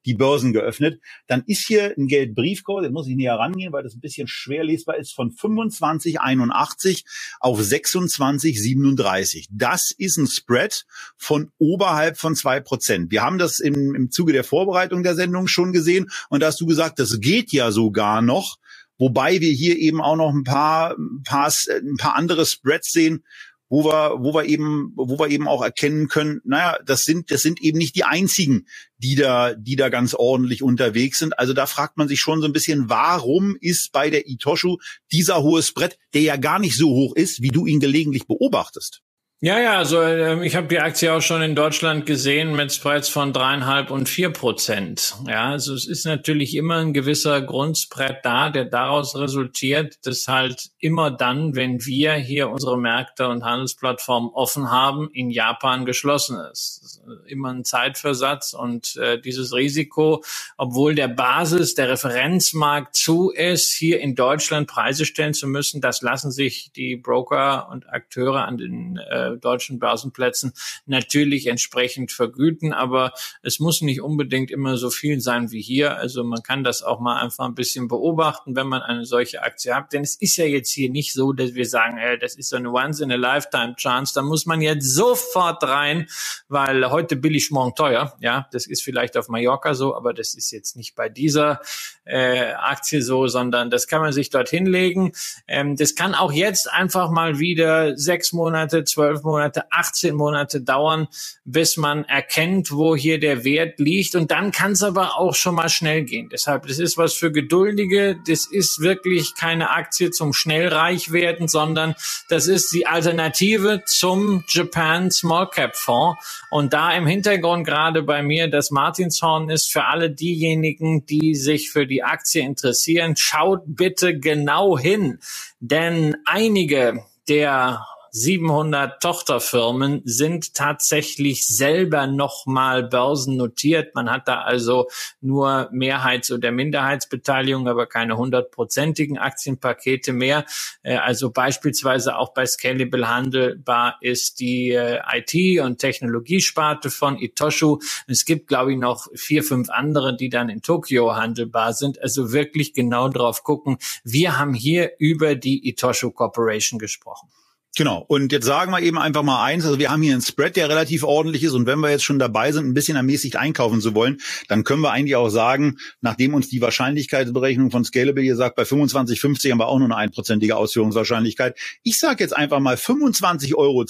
[0.06, 1.00] die Börsen geöffnet.
[1.26, 4.64] Dann ist hier ein Geldbriefcode, den muss ich näher rangehen, weil das ein bisschen schwer
[4.64, 7.04] lesbar ist, von 25,81
[7.40, 9.46] auf 26,37.
[9.50, 10.84] Das ist ein Spread
[11.16, 13.10] von oberhalb von zwei Prozent.
[13.10, 16.60] Wir haben das im, im Zuge der Vorbereitung der Sendung schon gesehen und da hast
[16.60, 18.58] du gesagt, das geht ja sogar noch.
[18.98, 23.24] Wobei wir hier eben auch noch ein paar, ein paar, ein paar andere Spreads sehen,
[23.70, 27.40] wo wir, wo wir eben, wo wir eben auch erkennen können, naja, das sind, das
[27.40, 28.66] sind eben nicht die einzigen,
[28.98, 31.38] die da, die da ganz ordentlich unterwegs sind.
[31.38, 34.78] Also da fragt man sich schon so ein bisschen, warum ist bei der Itoshu
[35.12, 39.02] dieser hohe Spread, der ja gar nicht so hoch ist, wie du ihn gelegentlich beobachtest?
[39.42, 43.08] Ja, ja, also äh, ich habe die Aktie auch schon in Deutschland gesehen mit Spreads
[43.08, 45.14] von dreieinhalb und vier Prozent.
[45.26, 50.68] Ja, also es ist natürlich immer ein gewisser Grundspread da, der daraus resultiert, dass halt
[50.78, 56.99] immer dann, wenn wir hier unsere Märkte und Handelsplattformen offen haben, in Japan geschlossen ist.
[57.26, 60.22] Immer ein Zeitversatz und äh, dieses Risiko,
[60.56, 66.02] obwohl der Basis, der Referenzmarkt zu ist, hier in Deutschland Preise stellen zu müssen, das
[66.02, 70.52] lassen sich die Broker und Akteure an den äh, deutschen Börsenplätzen
[70.86, 72.72] natürlich entsprechend vergüten.
[72.72, 75.96] Aber es muss nicht unbedingt immer so viel sein wie hier.
[75.96, 79.74] Also man kann das auch mal einfach ein bisschen beobachten, wenn man eine solche Aktie
[79.74, 79.92] hat.
[79.92, 82.56] Denn es ist ja jetzt hier nicht so, dass wir sagen, ey, das ist so
[82.56, 84.12] eine Once-in-a-Lifetime-Chance.
[84.14, 86.08] Da muss man jetzt sofort rein,
[86.48, 88.16] weil heute billig, morgen teuer.
[88.20, 91.60] Ja, das ist vielleicht auf Mallorca so, aber das ist jetzt nicht bei dieser
[92.04, 95.12] äh, Aktie so, sondern das kann man sich dort hinlegen.
[95.46, 100.60] Ähm, das kann auch jetzt einfach mal wieder sechs Monate, zwölf zwölf Monate, 18 Monate
[100.60, 101.08] dauern,
[101.44, 104.14] bis man erkennt, wo hier der Wert liegt.
[104.14, 106.28] Und dann kann es aber auch schon mal schnell gehen.
[106.30, 108.18] Deshalb, das ist was für Geduldige.
[108.26, 111.94] Das ist wirklich keine Aktie zum schnellreich werden, sondern
[112.28, 116.44] das ist die Alternative zum Japan Small Cap Fonds.
[116.50, 121.70] Und da im Hintergrund gerade bei mir das Martinshorn ist für alle diejenigen, die sich
[121.70, 125.18] für die Aktie interessieren, schaut bitte genau hin,
[125.60, 133.94] denn einige der 700 Tochterfirmen sind tatsächlich selber nochmal börsennotiert.
[133.94, 134.88] Man hat da also
[135.20, 140.44] nur Mehrheits- oder Minderheitsbeteiligung, aber keine hundertprozentigen Aktienpakete mehr.
[140.82, 147.78] Äh, also beispielsweise auch bei Scalable handelbar ist die äh, IT- und Technologiesparte von Itoshu.
[148.06, 152.00] Es gibt, glaube ich, noch vier, fünf andere, die dann in Tokio handelbar sind.
[152.02, 153.78] Also wirklich genau drauf gucken.
[154.04, 157.28] Wir haben hier über die Itoshu Corporation gesprochen.
[157.76, 158.04] Genau.
[158.08, 159.64] Und jetzt sagen wir eben einfach mal eins.
[159.64, 161.52] Also wir haben hier einen Spread, der relativ ordentlich ist.
[161.52, 164.82] Und wenn wir jetzt schon dabei sind, ein bisschen ermäßigt einkaufen zu wollen, dann können
[164.82, 169.52] wir eigentlich auch sagen, nachdem uns die Wahrscheinlichkeitsberechnung von Scalable hier sagt, bei 25, 50
[169.52, 171.56] haben wir auch nur eine einprozentige Ausführungswahrscheinlichkeit.
[171.84, 173.84] Ich sage jetzt einfach mal 25,10 Euro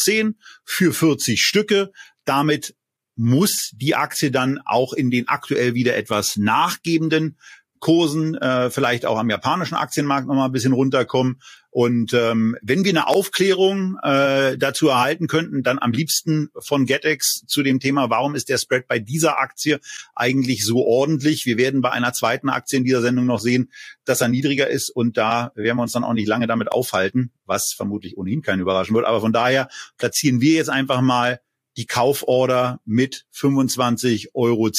[0.64, 1.90] für 40 Stücke.
[2.26, 2.74] Damit
[3.16, 7.38] muss die Aktie dann auch in den aktuell wieder etwas nachgebenden
[7.80, 11.40] Kursen, äh, vielleicht auch am japanischen Aktienmarkt noch mal ein bisschen runterkommen.
[11.70, 17.44] Und ähm, wenn wir eine Aufklärung äh, dazu erhalten könnten, dann am liebsten von GetEx
[17.46, 19.80] zu dem Thema, warum ist der Spread bei dieser Aktie
[20.14, 21.46] eigentlich so ordentlich?
[21.46, 23.70] Wir werden bei einer zweiten Aktie in dieser Sendung noch sehen,
[24.04, 27.32] dass er niedriger ist und da werden wir uns dann auch nicht lange damit aufhalten,
[27.46, 29.06] was vermutlich ohnehin keinen überraschen wird.
[29.06, 31.40] Aber von daher platzieren wir jetzt einfach mal
[31.76, 34.70] die Kauforder mit 25,10 Euro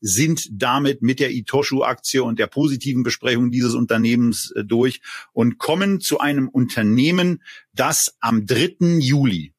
[0.00, 5.00] sind damit mit der Itoshu-Aktie und der positiven Besprechung dieses Unternehmens äh, durch
[5.32, 8.98] und kommen zu einem Unternehmen, das am 3.
[8.98, 9.54] Juli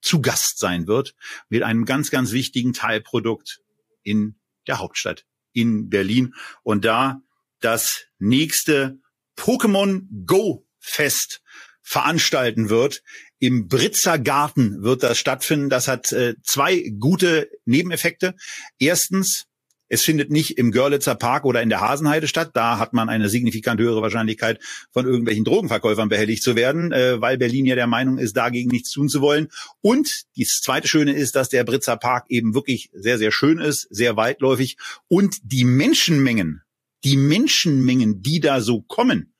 [0.00, 1.14] zu Gast sein wird
[1.48, 3.60] mit einem ganz, ganz wichtigen Teilprodukt
[4.02, 4.34] in
[4.66, 7.22] der Hauptstadt in Berlin und da
[7.60, 8.98] das nächste
[9.36, 11.42] Pokémon Go Fest
[11.82, 13.02] veranstalten wird.
[13.42, 15.68] Im Britzer Garten wird das stattfinden.
[15.68, 18.36] Das hat äh, zwei gute Nebeneffekte.
[18.78, 19.46] Erstens,
[19.88, 22.52] es findet nicht im Görlitzer Park oder in der Hasenheide statt.
[22.54, 24.60] Da hat man eine signifikant höhere Wahrscheinlichkeit,
[24.92, 28.92] von irgendwelchen Drogenverkäufern behelligt zu werden, äh, weil Berlin ja der Meinung ist, dagegen nichts
[28.92, 29.48] tun zu wollen.
[29.80, 33.88] Und das zweite Schöne ist, dass der Britzer Park eben wirklich sehr, sehr schön ist,
[33.90, 34.76] sehr weitläufig.
[35.08, 36.62] Und die Menschenmengen,
[37.02, 39.31] die Menschenmengen, die da so kommen,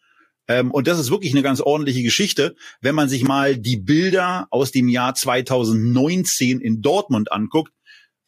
[0.52, 4.48] ähm, und das ist wirklich eine ganz ordentliche Geschichte, wenn man sich mal die Bilder
[4.50, 7.72] aus dem Jahr 2019 in Dortmund anguckt,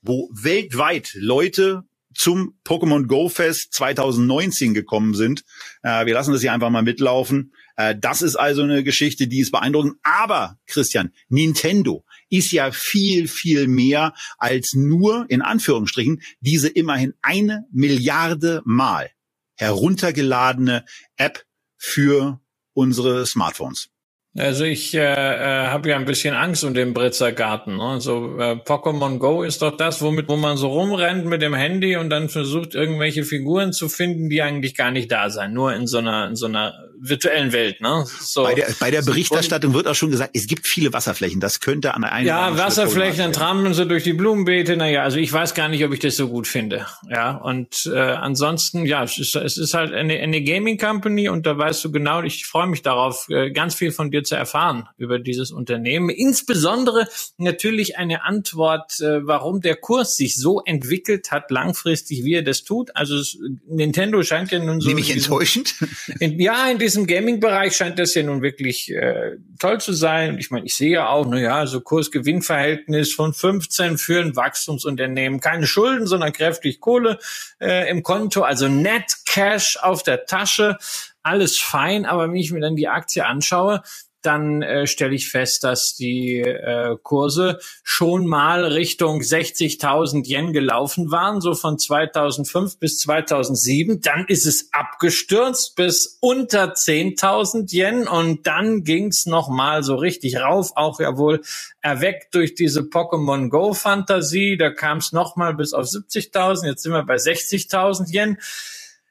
[0.00, 1.84] wo weltweit Leute
[2.14, 5.44] zum Pokémon Go Fest 2019 gekommen sind.
[5.82, 7.52] Äh, wir lassen das hier einfach mal mitlaufen.
[7.76, 9.96] Äh, das ist also eine Geschichte, die ist beeindruckend.
[10.02, 17.66] Aber, Christian, Nintendo ist ja viel, viel mehr als nur, in Anführungsstrichen, diese immerhin eine
[17.70, 19.10] Milliarde Mal
[19.56, 21.44] heruntergeladene App
[21.84, 22.40] für
[22.72, 23.90] unsere Smartphones.
[24.36, 27.76] Also ich äh, äh, habe ja ein bisschen Angst um den Britzer Garten.
[27.76, 27.84] Ne?
[27.84, 31.96] Also äh, Pokémon Go ist doch das, womit wo man so rumrennt mit dem Handy
[31.96, 35.86] und dann versucht irgendwelche Figuren zu finden, die eigentlich gar nicht da sein, nur in
[35.86, 36.74] so einer in so einer
[37.08, 37.80] virtuellen Welt.
[37.80, 38.04] Ne?
[38.20, 41.40] So, bei der, bei der Berichterstattung wird auch schon gesagt, es gibt viele Wasserflächen.
[41.40, 44.76] Das könnte an einer ja Wasserflächen, dann trampeln sie durch die Blumenbeete.
[44.76, 46.86] Naja, also ich weiß gar nicht, ob ich das so gut finde.
[47.10, 51.46] Ja und äh, ansonsten ja, es ist, es ist halt eine, eine Gaming Company und
[51.46, 52.22] da weißt du genau.
[52.22, 56.08] Ich freue mich darauf, äh, ganz viel von dir zu erfahren über dieses Unternehmen.
[56.08, 62.42] Insbesondere natürlich eine Antwort, äh, warum der Kurs sich so entwickelt hat, langfristig, wie er
[62.42, 62.94] das tut.
[62.96, 64.88] Also es, Nintendo scheint ja nun so.
[64.88, 65.74] Nämlich enttäuschend?
[66.20, 70.30] In, ja, in diesem Gaming-Bereich scheint das ja nun wirklich äh, toll zu sein.
[70.30, 74.36] Und ich meine, ich sehe ja auch, na ja, so Kurs-Gewinn-Verhältnis von 15 für ein
[74.36, 75.40] Wachstumsunternehmen.
[75.40, 77.18] Keine Schulden, sondern kräftig Kohle
[77.60, 80.78] äh, im Konto, also Net Cash auf der Tasche
[81.24, 83.82] alles fein, aber wenn ich mir dann die Aktie anschaue,
[84.26, 91.10] dann äh, stelle ich fest, dass die äh, Kurse schon mal Richtung 60.000 Yen gelaufen
[91.10, 94.00] waren, so von 2005 bis 2007.
[94.00, 100.36] Dann ist es abgestürzt bis unter 10.000 Yen und dann ging's noch mal so richtig
[100.36, 101.42] rauf, auch ja wohl
[101.80, 104.56] erweckt durch diese Pokémon Go Fantasie.
[104.56, 106.66] Da kam es noch mal bis auf 70.000.
[106.66, 108.38] Jetzt sind wir bei 60.000 Yen.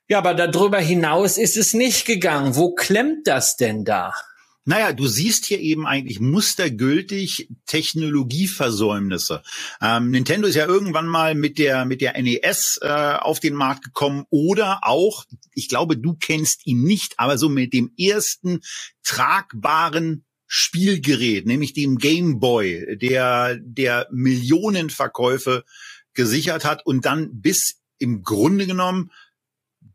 [0.10, 2.56] Ja, aber darüber hinaus ist es nicht gegangen.
[2.56, 4.14] Wo klemmt das denn da?
[4.66, 9.44] Naja, du siehst hier eben eigentlich mustergültig Technologieversäumnisse.
[9.82, 13.84] Ähm, Nintendo ist ja irgendwann mal mit der mit der NES äh, auf den Markt
[13.84, 18.62] gekommen oder auch, ich glaube, du kennst ihn nicht, aber so mit dem ersten
[19.04, 25.64] tragbaren Spielgerät, nämlich dem Game Boy, der, der Millionenverkäufe
[26.14, 29.12] gesichert hat und dann bis im Grunde genommen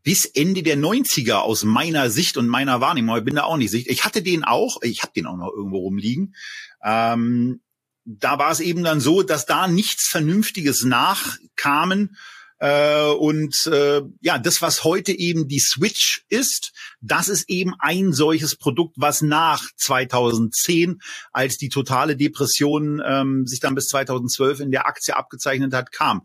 [0.03, 3.71] bis Ende der 90er aus meiner Sicht und meiner Wahrnehmung, ich bin da auch nicht
[3.71, 3.89] sicher.
[3.89, 6.35] Ich hatte den auch, ich habe den auch noch irgendwo rumliegen.
[6.83, 7.61] Ähm,
[8.05, 12.17] da war es eben dann so, dass da nichts Vernünftiges nachkamen.
[12.59, 18.11] Äh, und äh, ja, das, was heute eben die Switch ist, das ist eben ein
[18.11, 24.71] solches Produkt, was nach 2010, als die totale Depression ähm, sich dann bis 2012 in
[24.71, 26.23] der Aktie abgezeichnet hat, kam.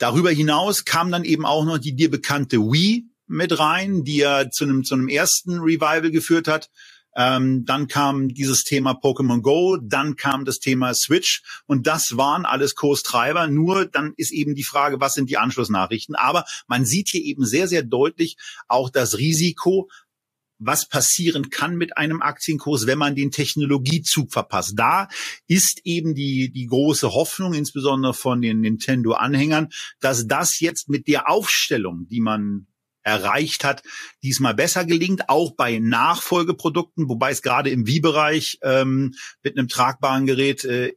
[0.00, 4.50] Darüber hinaus kam dann eben auch noch die dir bekannte Wii mit rein, die ja
[4.50, 6.70] zu einem, zu einem ersten Revival geführt hat.
[7.14, 12.46] Ähm, dann kam dieses Thema Pokémon Go, dann kam das Thema Switch und das waren
[12.46, 13.46] alles Kurstreiber.
[13.46, 16.14] Nur dann ist eben die Frage, was sind die Anschlussnachrichten?
[16.14, 18.36] Aber man sieht hier eben sehr, sehr deutlich
[18.68, 19.90] auch das Risiko,
[20.60, 24.74] was passieren kann mit einem Aktienkurs, wenn man den Technologiezug verpasst.
[24.76, 25.08] Da
[25.48, 29.70] ist eben die, die große Hoffnung, insbesondere von den Nintendo-Anhängern,
[30.00, 32.66] dass das jetzt mit der Aufstellung, die man
[33.02, 33.82] erreicht hat,
[34.22, 40.26] diesmal besser gelingt, auch bei Nachfolgeprodukten, wobei es gerade im Wii-Bereich ähm, mit einem tragbaren
[40.26, 40.92] Gerät äh,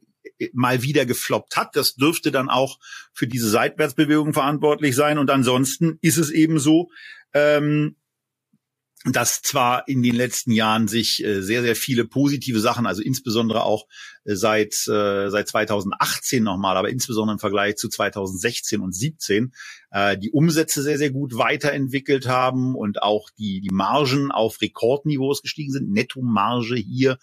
[0.52, 1.76] mal wieder gefloppt hat.
[1.76, 2.78] Das dürfte dann auch
[3.12, 5.18] für diese Seitwärtsbewegung verantwortlich sein.
[5.18, 6.90] Und ansonsten ist es eben so,
[7.32, 7.96] ähm,
[9.04, 13.62] dass zwar in den letzten Jahren sich äh, sehr, sehr viele positive Sachen, also insbesondere
[13.62, 13.86] auch
[14.24, 19.52] äh, seit, äh, seit 2018 nochmal, aber insbesondere im Vergleich zu 2016 und 17,
[19.90, 25.42] äh, die Umsätze sehr, sehr gut weiterentwickelt haben und auch die, die Margen auf Rekordniveaus
[25.42, 25.90] gestiegen sind.
[25.90, 27.18] Nettomarge hier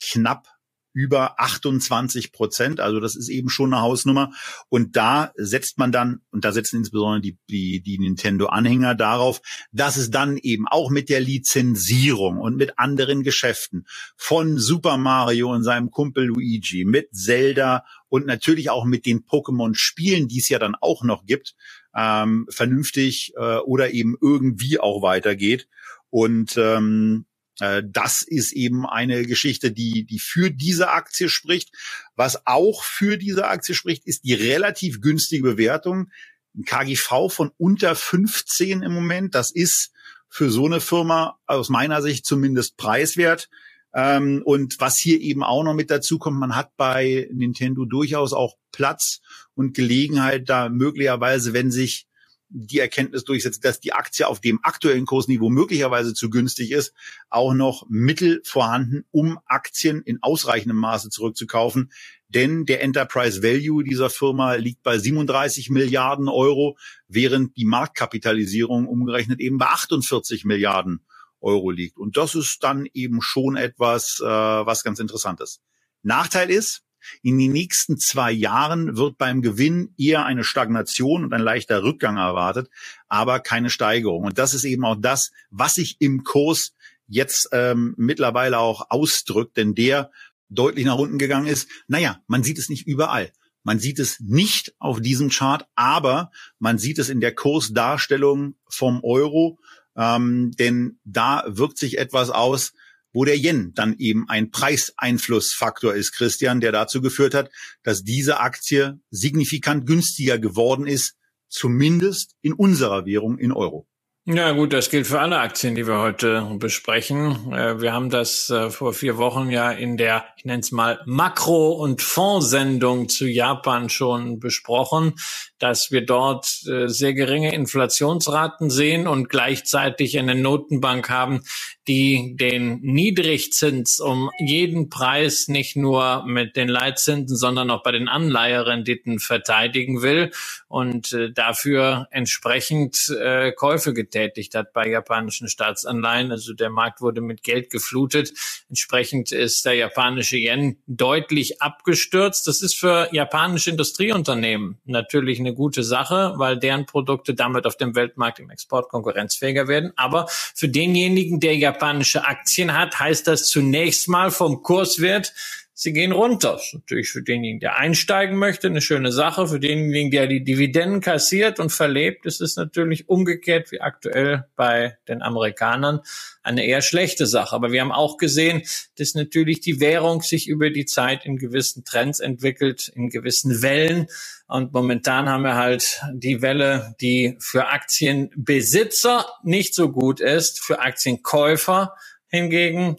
[0.00, 0.48] knapp
[0.92, 2.80] über 28 Prozent.
[2.80, 4.32] Also das ist eben schon eine Hausnummer.
[4.68, 9.96] Und da setzt man dann, und da setzen insbesondere die, die, die Nintendo-Anhänger darauf, dass
[9.96, 15.62] es dann eben auch mit der Lizenzierung und mit anderen Geschäften von Super Mario und
[15.62, 20.74] seinem Kumpel Luigi, mit Zelda und natürlich auch mit den Pokémon-Spielen, die es ja dann
[20.74, 21.54] auch noch gibt,
[21.94, 25.68] ähm, vernünftig äh, oder eben irgendwie auch weitergeht.
[26.10, 27.26] Und ähm,
[27.60, 31.70] äh, das ist eben eine Geschichte, die, die für diese Aktie spricht.
[32.16, 36.10] Was auch für diese Aktie spricht, ist die relativ günstige Bewertung.
[36.56, 39.34] Ein KGV von unter 15 im Moment.
[39.34, 39.92] Das ist
[40.28, 43.48] für so eine Firma aus meiner Sicht zumindest preiswert.
[43.94, 48.32] Ähm, und was hier eben auch noch mit dazu kommt, man hat bei Nintendo durchaus
[48.32, 49.20] auch Platz
[49.54, 52.07] und Gelegenheit, da möglicherweise, wenn sich
[52.50, 56.94] die Erkenntnis durchsetzt, dass die Aktie auf dem aktuellen Kursniveau möglicherweise zu günstig ist,
[57.28, 61.92] auch noch Mittel vorhanden, um Aktien in ausreichendem Maße zurückzukaufen.
[62.28, 69.40] Denn der Enterprise Value dieser Firma liegt bei 37 Milliarden Euro, während die Marktkapitalisierung umgerechnet
[69.40, 71.00] eben bei 48 Milliarden
[71.40, 71.98] Euro liegt.
[71.98, 75.60] Und das ist dann eben schon etwas, äh, was ganz interessant ist.
[76.02, 76.82] Nachteil ist,
[77.22, 82.16] in den nächsten zwei Jahren wird beim Gewinn eher eine Stagnation und ein leichter Rückgang
[82.16, 82.70] erwartet,
[83.08, 84.24] aber keine Steigerung.
[84.24, 86.72] Und das ist eben auch das, was sich im Kurs
[87.06, 90.10] jetzt ähm, mittlerweile auch ausdrückt, denn der
[90.48, 91.68] deutlich nach unten gegangen ist.
[91.88, 93.32] Naja, man sieht es nicht überall.
[93.64, 99.02] Man sieht es nicht auf diesem Chart, aber man sieht es in der Kursdarstellung vom
[99.04, 99.58] Euro,
[99.96, 102.72] ähm, denn da wirkt sich etwas aus,
[103.18, 107.50] wo der Yen dann eben ein Preiseinflussfaktor ist, Christian, der dazu geführt hat,
[107.82, 111.16] dass diese Aktie signifikant günstiger geworden ist,
[111.48, 113.88] zumindest in unserer Währung in Euro.
[114.24, 117.52] Ja gut, das gilt für alle Aktien, die wir heute besprechen.
[117.52, 121.00] Äh, wir haben das äh, vor vier Wochen ja in der, ich nenne es mal,
[121.04, 125.14] Makro- und Fondssendung zu Japan schon besprochen,
[125.58, 131.44] dass wir dort äh, sehr geringe Inflationsraten sehen und gleichzeitig eine Notenbank haben,
[131.86, 138.08] die den Niedrigzins um jeden Preis nicht nur mit den Leitzinsen, sondern auch bei den
[138.08, 140.30] Anleiherenditen verteidigen will
[140.68, 143.10] und dafür entsprechend
[143.56, 146.30] Käufe getätigt getätigt hat bei japanischen Staatsanleihen.
[146.30, 148.32] Also der Markt wurde mit Geld geflutet.
[148.68, 152.46] Entsprechend ist der japanische Yen deutlich abgestürzt.
[152.46, 157.94] Das ist für japanische Industrieunternehmen natürlich eine gute Sache, weil deren Produkte damit auf dem
[157.94, 159.92] Weltmarkt im Export konkurrenzfähiger werden.
[159.96, 165.32] Aber für denjenigen, der japanische Aktien hat, heißt das zunächst mal vom Kurswert
[165.78, 166.54] sie gehen runter.
[166.54, 169.46] Das ist natürlich für denjenigen, der einsteigen möchte, eine schöne Sache.
[169.46, 174.98] Für denjenigen, der die Dividenden kassiert und verlebt, ist es natürlich umgekehrt wie aktuell bei
[175.06, 176.00] den Amerikanern
[176.42, 177.54] eine eher schlechte Sache.
[177.54, 178.62] Aber wir haben auch gesehen,
[178.98, 184.08] dass natürlich die Währung sich über die Zeit in gewissen Trends entwickelt, in gewissen Wellen.
[184.48, 190.80] Und momentan haben wir halt die Welle, die für Aktienbesitzer nicht so gut ist, für
[190.80, 191.94] Aktienkäufer
[192.26, 192.96] hingegen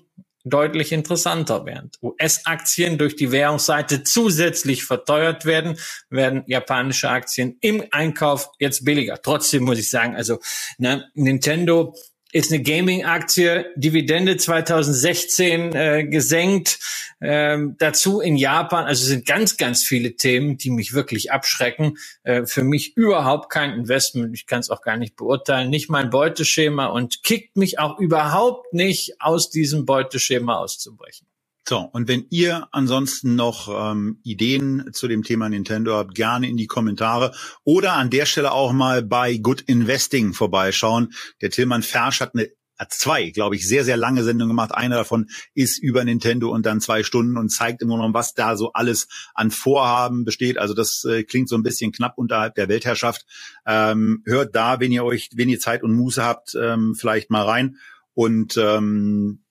[0.49, 1.91] deutlich interessanter werden.
[2.01, 5.77] US-Aktien durch die Währungsseite zusätzlich verteuert werden,
[6.09, 9.21] werden japanische Aktien im Einkauf jetzt billiger.
[9.21, 10.39] Trotzdem muss ich sagen, also
[10.77, 11.95] ne, Nintendo
[12.31, 16.79] ist eine Gaming-Aktie, Dividende 2016 äh, gesenkt.
[17.21, 21.97] Ähm, dazu in Japan, also sind ganz, ganz viele Themen, die mich wirklich abschrecken.
[22.23, 24.35] Äh, für mich überhaupt kein Investment.
[24.35, 25.69] Ich kann es auch gar nicht beurteilen.
[25.69, 31.28] Nicht mein Beuteschema und kickt mich auch überhaupt nicht aus diesem Beuteschema auszubrechen.
[31.69, 36.57] So, und wenn ihr ansonsten noch ähm, Ideen zu dem Thema Nintendo habt, gerne in
[36.57, 37.31] die Kommentare
[37.63, 41.13] oder an der Stelle auch mal bei Good Investing vorbeischauen.
[41.41, 42.49] Der Tillmann Fersch hat eine
[42.79, 44.73] hat zwei, glaube ich, sehr, sehr lange Sendungen gemacht.
[44.73, 48.57] Eine davon ist über Nintendo und dann zwei Stunden und zeigt immer noch, was da
[48.57, 50.57] so alles an Vorhaben besteht.
[50.57, 53.27] Also das äh, klingt so ein bisschen knapp unterhalb der Weltherrschaft.
[53.67, 57.43] Ähm, hört da, wenn ihr euch, wenn ihr Zeit und Muße habt, ähm, vielleicht mal
[57.43, 57.75] rein.
[58.15, 59.48] Und ähm, äh,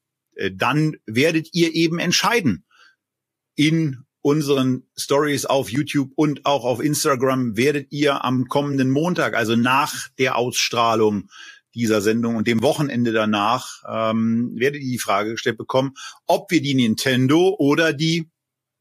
[0.53, 2.65] dann werdet ihr eben entscheiden
[3.55, 9.57] in unseren Stories auf YouTube und auch auf Instagram werdet ihr am kommenden Montag, also
[9.57, 11.31] nach der Ausstrahlung
[11.75, 15.95] dieser Sendung und dem Wochenende danach, ähm, werdet ihr die Frage gestellt bekommen,
[16.27, 18.29] ob wir die Nintendo oder die,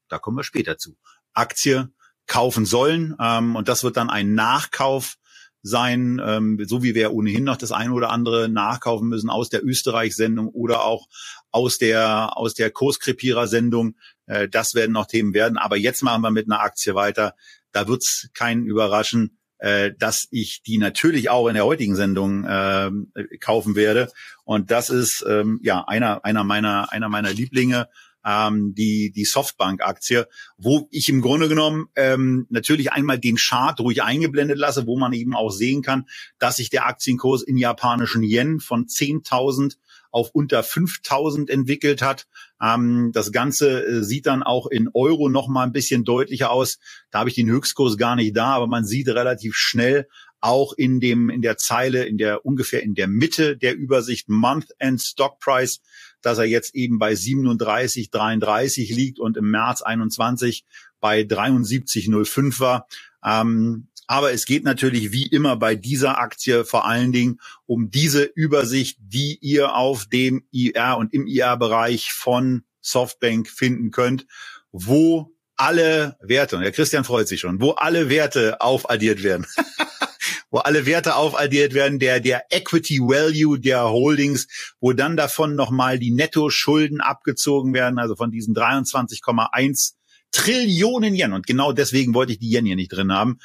[0.09, 0.97] da kommen wir später zu,
[1.33, 1.89] Aktie
[2.25, 3.15] kaufen sollen.
[3.19, 5.15] Ähm, und das wird dann ein Nachkauf
[5.63, 9.65] sein, ähm, so wie wir ohnehin noch das eine oder andere nachkaufen müssen aus der
[9.65, 11.07] Österreich-Sendung oder auch
[11.51, 13.95] aus der aus der Kurskrepierer-Sendung.
[14.25, 15.57] Äh, das werden noch Themen werden.
[15.57, 17.35] Aber jetzt machen wir mit einer Aktie weiter.
[17.71, 22.91] Da wird's keinen überraschen, äh, dass ich die natürlich auch in der heutigen Sendung äh,
[23.39, 24.11] kaufen werde.
[24.43, 27.89] Und das ist ähm, ja einer einer meiner einer meiner Lieblinge
[28.27, 34.03] ähm, die, die Softbank-Aktie, wo ich im Grunde genommen ähm, natürlich einmal den Chart ruhig
[34.03, 36.07] eingeblendet lasse, wo man eben auch sehen kann,
[36.37, 39.77] dass sich der Aktienkurs in japanischen Yen von 10.000
[40.11, 42.27] auf unter 5000 entwickelt hat.
[42.61, 46.79] Ähm, das Ganze äh, sieht dann auch in Euro noch mal ein bisschen deutlicher aus.
[47.11, 50.07] Da habe ich den Höchstkurs gar nicht da, aber man sieht relativ schnell
[50.39, 54.67] auch in dem in der Zeile in der ungefähr in der Mitte der Übersicht Month
[54.77, 55.81] End Stock Price
[56.21, 60.65] dass er jetzt eben bei 37, 33 liegt und im März 21
[60.99, 62.87] bei 73,05 war.
[63.23, 68.23] Ähm, aber es geht natürlich wie immer bei dieser Aktie vor allen Dingen um diese
[68.23, 74.25] Übersicht, die ihr auf dem IR und im IR-Bereich von Softbank finden könnt,
[74.71, 79.45] wo alle Werte, und der Christian freut sich schon, wo alle Werte aufaddiert werden.
[80.49, 84.47] wo alle Werte aufaddiert werden, der, der Equity Value der Holdings,
[84.79, 89.93] wo dann davon nochmal die Netto-Schulden abgezogen werden, also von diesen 23,1
[90.31, 91.33] Trillionen Yen.
[91.33, 93.39] Und genau deswegen wollte ich die Yen hier nicht drin haben.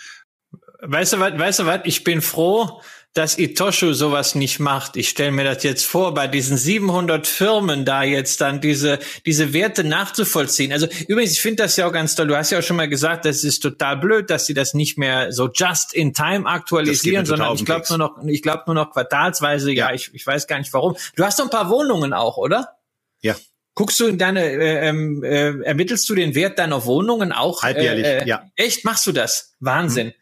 [0.81, 2.83] Weißt du was, weißt du was, ich bin froh,
[3.15, 4.97] dass Itoshu sowas nicht macht.
[4.97, 9.53] Ich stelle mir das jetzt vor, bei diesen 700 Firmen da jetzt dann diese, diese
[9.53, 10.73] Werte nachzuvollziehen.
[10.73, 12.27] Also übrigens, ich finde das ja auch ganz toll.
[12.27, 14.97] Du hast ja auch schon mal gesagt, das ist total blöd, dass sie das nicht
[14.97, 18.91] mehr so just in time aktualisieren, sondern ich glaube nur noch, ich glaube nur noch
[18.91, 19.73] quartalsweise.
[19.73, 20.97] Ja, ja ich, ich weiß gar nicht warum.
[21.15, 22.79] Du hast doch ein paar Wohnungen auch, oder?
[23.21, 23.37] Ja.
[23.75, 27.63] Guckst du in deine, äh, ähm, äh, ermittelst du den Wert deiner Wohnungen auch?
[27.63, 28.51] Halbjährlich, äh, äh, ja.
[28.55, 29.55] Echt, machst du das?
[29.61, 30.09] Wahnsinn.
[30.09, 30.15] Hm.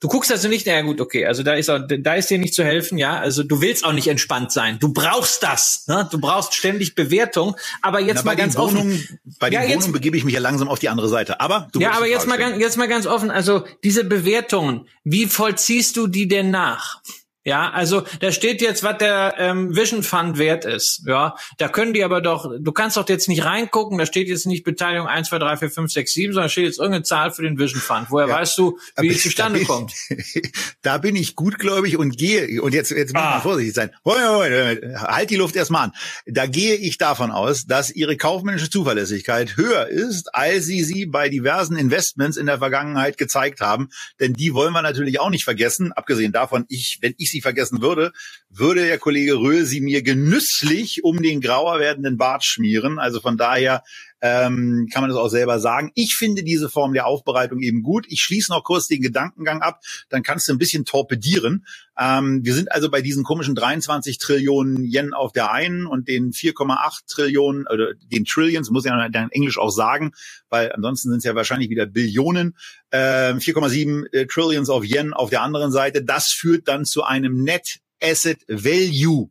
[0.00, 2.54] Du guckst also nicht, naja gut, okay, also da ist auch, da ist dir nicht
[2.54, 3.18] zu helfen, ja.
[3.18, 4.78] Also du willst auch nicht entspannt sein.
[4.78, 6.08] Du brauchst das, ne?
[6.10, 7.56] Du brauchst ständig Bewertung.
[7.82, 9.20] Aber jetzt Na, mal ganz Wohnungen, offen.
[9.38, 11.40] Bei den ja, Wohnungen begebe ich mich ja langsam auf die andere Seite.
[11.40, 13.30] Aber du Ja, aber jetzt mal, ganz, jetzt mal ganz offen.
[13.30, 17.00] Also diese Bewertungen, wie vollziehst du die denn nach?
[17.44, 21.02] Ja, also da steht jetzt, was der ähm, Vision Fund wert ist.
[21.06, 24.46] Ja, da können die aber doch, du kannst doch jetzt nicht reingucken, da steht jetzt
[24.46, 27.42] nicht Beteiligung 1, 2, 3, 4, 5, 6, 7, sondern steht jetzt irgendeine Zahl für
[27.42, 28.06] den Vision Fund.
[28.08, 29.92] Woher ja, weißt du, wie die zustande da kommt?
[30.82, 33.30] da bin ich gutgläubig und gehe, und jetzt, jetzt muss ah.
[33.32, 33.90] man vorsichtig sein.
[34.04, 35.92] Halt die Luft erstmal an.
[36.24, 41.28] Da gehe ich davon aus, dass ihre kaufmännische Zuverlässigkeit höher ist, als sie sie bei
[41.28, 43.90] diversen Investments in der Vergangenheit gezeigt haben.
[44.18, 45.92] Denn die wollen wir natürlich auch nicht vergessen.
[45.92, 48.12] Abgesehen davon, ich, wenn ich sie vergessen würde,
[48.48, 52.98] würde der Kollege Röhl sie mir genüsslich um den grauer werdenden Bart schmieren.
[52.98, 53.82] Also von daher
[54.24, 55.92] ähm, kann man das auch selber sagen.
[55.94, 58.06] Ich finde diese Form der Aufbereitung eben gut.
[58.08, 61.66] Ich schließe noch kurz den Gedankengang ab, dann kannst du ein bisschen torpedieren.
[61.98, 66.32] Ähm, wir sind also bei diesen komischen 23 Trillionen Yen auf der einen und den
[66.32, 70.12] 4,8 Trillionen oder den Trillions, muss ich ja in Englisch auch sagen,
[70.48, 72.56] weil ansonsten sind es ja wahrscheinlich wieder Billionen.
[72.88, 76.02] Äh, 4,7 äh, Trillions of Yen auf der anderen Seite.
[76.02, 79.28] Das führt dann zu einem Net Asset Value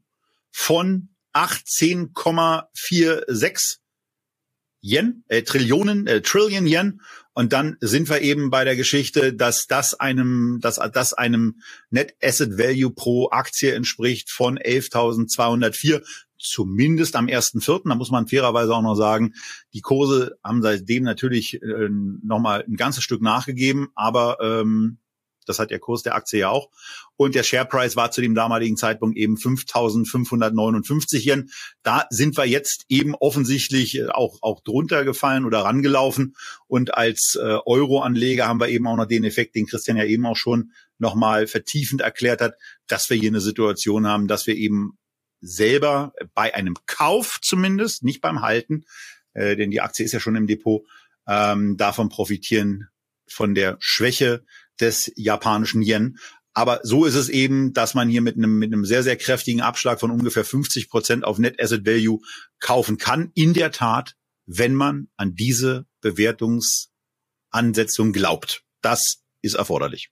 [0.52, 3.80] von 18,46
[4.84, 7.02] Yen, äh, Trillionen, äh, Trillion Yen.
[7.34, 12.16] Und dann sind wir eben bei der Geschichte, dass das einem, dass das einem Net
[12.22, 16.04] Asset Value pro Aktie entspricht von 11.204.
[16.38, 19.34] zumindest am 1.4., da muss man fairerweise auch noch sagen,
[19.74, 25.00] die Kurse haben seitdem natürlich äh, nochmal ein ganzes Stück nachgegeben, aber ähm,
[25.50, 26.70] das hat der Kurs der Aktie ja auch.
[27.16, 31.52] Und der Share Price war zu dem damaligen Zeitpunkt eben 5.559 Yen.
[31.84, 36.36] Da sind wir jetzt eben offensichtlich äh, auch, auch drunter gefallen oder rangelaufen.
[36.68, 40.26] Und als äh, Euro-Anleger haben wir eben auch noch den Effekt, den Christian ja eben
[40.26, 42.56] auch schon nochmal vertiefend erklärt hat,
[42.88, 44.98] dass wir hier eine Situation haben, dass wir eben
[45.42, 48.86] selber bei einem Kauf zumindest, nicht beim Halten,
[49.34, 50.84] äh, denn die Aktie ist ja schon im Depot,
[51.28, 52.88] ähm, davon profitieren
[53.28, 54.46] von der Schwäche
[54.84, 56.20] des japanischen Yen.
[56.54, 59.62] Aber so ist es eben, dass man hier mit einem, mit einem sehr, sehr kräftigen
[59.62, 62.20] Abschlag von ungefähr 50 Prozent auf Net Asset Value
[62.60, 63.32] kaufen kann.
[63.34, 64.14] In der Tat,
[64.46, 68.62] wenn man an diese Bewertungsansetzung glaubt.
[68.82, 70.12] Das ist erforderlich.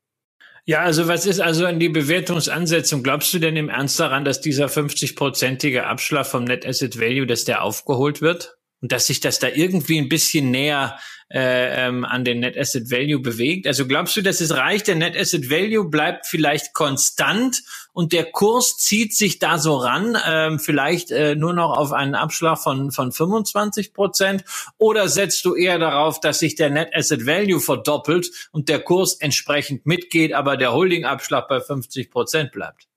[0.65, 3.01] Ja, also was ist also an die Bewertungsansetzung?
[3.03, 7.45] Glaubst du denn im Ernst daran, dass dieser 50-prozentige Abschlag vom Net Asset Value, dass
[7.45, 8.57] der aufgeholt wird?
[8.79, 10.97] Und dass sich das da irgendwie ein bisschen näher
[11.33, 13.65] äh, ähm, an den Net Asset Value bewegt.
[13.65, 17.63] Also glaubst du, dass es reicht, der Net Asset Value bleibt vielleicht konstant
[17.93, 22.15] und der Kurs zieht sich da so ran, ähm, vielleicht äh, nur noch auf einen
[22.15, 24.43] Abschlag von, von 25 Prozent?
[24.77, 29.15] Oder setzt du eher darauf, dass sich der Net Asset Value verdoppelt und der Kurs
[29.15, 32.90] entsprechend mitgeht, aber der Holding-Abschlag bei 50 Prozent bleibt?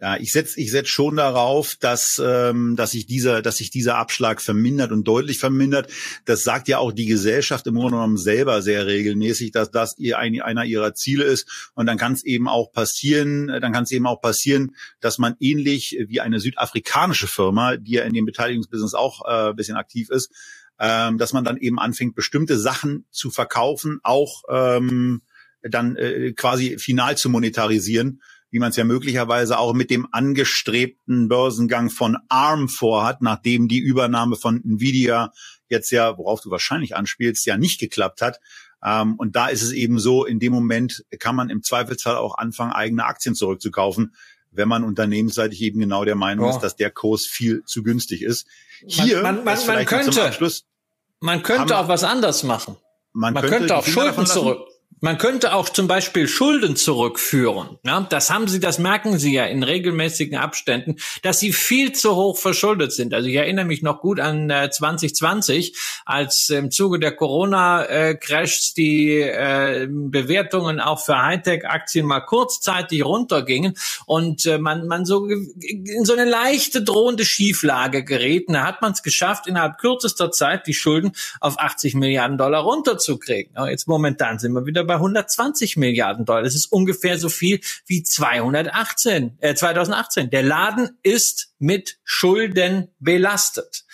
[0.00, 3.96] Ja, ich setze ich setz schon darauf, dass, ähm, dass, sich dieser, dass sich dieser
[3.96, 5.92] Abschlag vermindert und deutlich vermindert.
[6.24, 10.18] Das sagt ja auch die Gesellschaft im Grunde genommen selber sehr regelmäßig, dass das ihr
[10.18, 11.70] ein, einer ihrer Ziele ist.
[11.74, 15.36] Und dann kann es eben auch passieren, dann kann es eben auch passieren, dass man
[15.38, 20.10] ähnlich wie eine südafrikanische Firma, die ja in dem Beteiligungsbusiness auch äh, ein bisschen aktiv
[20.10, 20.32] ist,
[20.80, 25.22] ähm, dass man dann eben anfängt, bestimmte Sachen zu verkaufen, auch ähm,
[25.62, 28.20] dann äh, quasi final zu monetarisieren
[28.52, 33.78] wie man es ja möglicherweise auch mit dem angestrebten Börsengang von ARM vorhat, nachdem die
[33.78, 35.32] Übernahme von Nvidia
[35.68, 38.38] jetzt ja, worauf du wahrscheinlich anspielst, ja nicht geklappt hat.
[38.84, 42.36] Ähm, und da ist es eben so, in dem Moment kann man im Zweifelsfall auch
[42.36, 44.14] anfangen, eigene Aktien zurückzukaufen,
[44.50, 46.54] wenn man unternehmensseitig eben genau der Meinung Boah.
[46.54, 48.46] ist, dass der Kurs viel zu günstig ist.
[48.86, 50.52] Hier, man, man, man, man könnte,
[51.20, 52.76] man könnte auch was anders machen.
[53.14, 54.68] Man, man könnte, könnte auch Schulden zurück.
[55.04, 57.76] Man könnte auch zum Beispiel Schulden zurückführen.
[57.84, 62.14] Ja, das haben Sie, das merken Sie ja in regelmäßigen Abständen, dass Sie viel zu
[62.14, 63.12] hoch verschuldet sind.
[63.12, 65.76] Also ich erinnere mich noch gut an äh, 2020,
[66.06, 73.74] als im Zuge der Corona-Crashs die äh, Bewertungen auch für Hightech-Aktien mal kurzzeitig runtergingen
[74.06, 78.52] und äh, man, man so in so eine leichte drohende Schieflage gerieten.
[78.52, 83.52] Da hat man es geschafft, innerhalb kürzester Zeit die Schulden auf 80 Milliarden Dollar runterzukriegen.
[83.56, 86.42] Ja, jetzt momentan sind wir wieder bei bei 120 Milliarden Dollar.
[86.42, 90.28] Das ist ungefähr so viel wie 218, äh, 2018.
[90.28, 93.84] Der Laden ist mit Schulden belastet.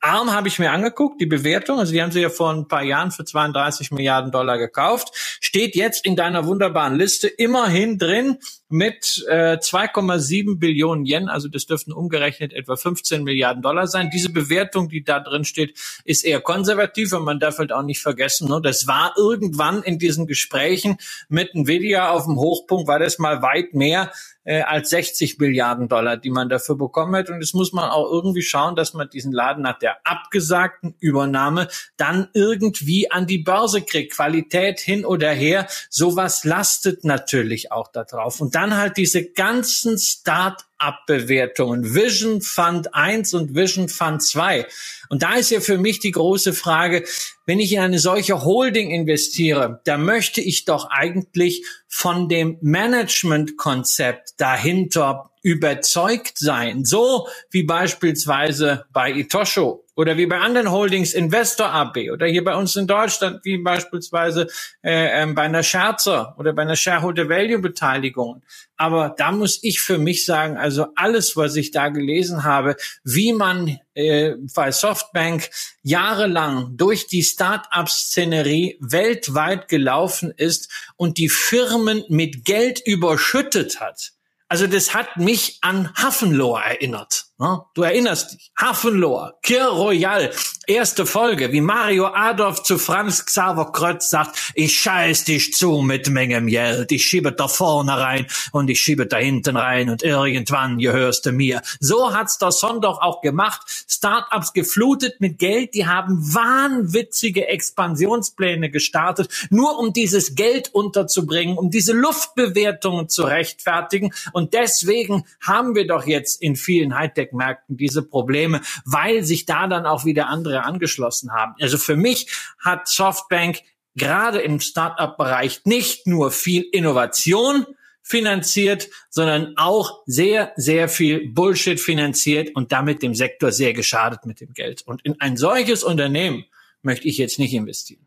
[0.00, 2.84] Arm habe ich mir angeguckt, die Bewertung, also die haben sie ja vor ein paar
[2.84, 8.38] Jahren für 32 Milliarden Dollar gekauft, steht jetzt in deiner wunderbaren Liste immerhin drin
[8.68, 14.10] mit äh, 2,7 Billionen Yen, also das dürften umgerechnet etwa 15 Milliarden Dollar sein.
[14.12, 18.00] Diese Bewertung, die da drin steht, ist eher konservativ und man darf halt auch nicht
[18.00, 23.18] vergessen, ne, das war irgendwann in diesen Gesprächen mit Nvidia auf dem Hochpunkt, war das
[23.18, 24.12] mal weit mehr
[24.48, 27.28] äh, als 60 Milliarden Dollar, die man dafür bekommen hat.
[27.28, 31.68] Und jetzt muss man auch irgendwie schauen, dass man diesen Laden nach der abgesagten Übernahme
[31.98, 34.14] dann irgendwie an die Börse kriegt.
[34.14, 38.40] Qualität hin oder her, sowas lastet natürlich auch darauf.
[38.40, 41.94] Und dann halt diese ganzen Start Abbewertungen.
[41.94, 44.66] Vision Fund 1 und Vision Fund 2.
[45.08, 47.04] Und da ist ja für mich die große Frage,
[47.46, 54.34] wenn ich in eine solche Holding investiere, da möchte ich doch eigentlich von dem Managementkonzept
[54.36, 56.84] dahinter überzeugt sein.
[56.84, 62.54] So wie beispielsweise bei Itosho oder wie bei anderen Holdings Investor AB oder hier bei
[62.54, 64.46] uns in Deutschland wie beispielsweise
[64.80, 68.44] äh, äh, bei einer Scherzer oder bei einer Shareholder Value Beteiligung.
[68.76, 73.32] Aber da muss ich für mich sagen, also alles, was ich da gelesen habe, wie
[73.32, 75.50] man äh, bei Softbank
[75.82, 84.12] jahrelang durch die Start-up-Szenerie weltweit gelaufen ist und die Firmen mit Geld überschüttet hat.
[84.46, 87.27] Also das hat mich an Hafenlohr erinnert.
[87.38, 88.50] Du erinnerst dich.
[88.58, 90.32] Hafenlohr, Kir Royal,
[90.66, 96.10] erste Folge, wie Mario Adolf zu Franz Xaver Krötz sagt, ich scheiß dich zu mit
[96.10, 100.78] Mengem Geld, ich schiebe da vorne rein und ich schiebe da hinten rein und irgendwann
[100.78, 101.62] gehörst du mir.
[101.78, 103.60] So hat's der Son doch auch gemacht.
[103.86, 111.70] Startups geflutet mit Geld, die haben wahnwitzige Expansionspläne gestartet, nur um dieses Geld unterzubringen, um
[111.70, 114.12] diese Luftbewertungen zu rechtfertigen.
[114.32, 119.66] Und deswegen haben wir doch jetzt in vielen Hightech Hightech-Märkten diese Probleme, weil sich da
[119.66, 121.54] dann auch wieder andere angeschlossen haben.
[121.60, 123.60] Also für mich hat Softbank
[123.94, 127.66] gerade im Startup-Bereich nicht nur viel Innovation,
[128.02, 134.40] finanziert, sondern auch sehr, sehr viel Bullshit finanziert und damit dem Sektor sehr geschadet mit
[134.40, 134.80] dem Geld.
[134.86, 136.46] Und in ein solches Unternehmen
[136.80, 138.06] möchte ich jetzt nicht investieren.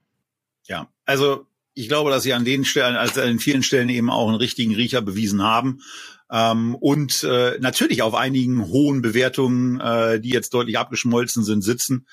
[0.66, 1.46] Ja, also
[1.76, 4.74] ich glaube, dass sie an den Stellen, also an vielen Stellen eben auch einen richtigen
[4.74, 5.82] Riecher bewiesen haben.
[6.32, 12.06] Ähm, und äh, natürlich auf einigen hohen Bewertungen, äh, die jetzt deutlich abgeschmolzen sind, sitzen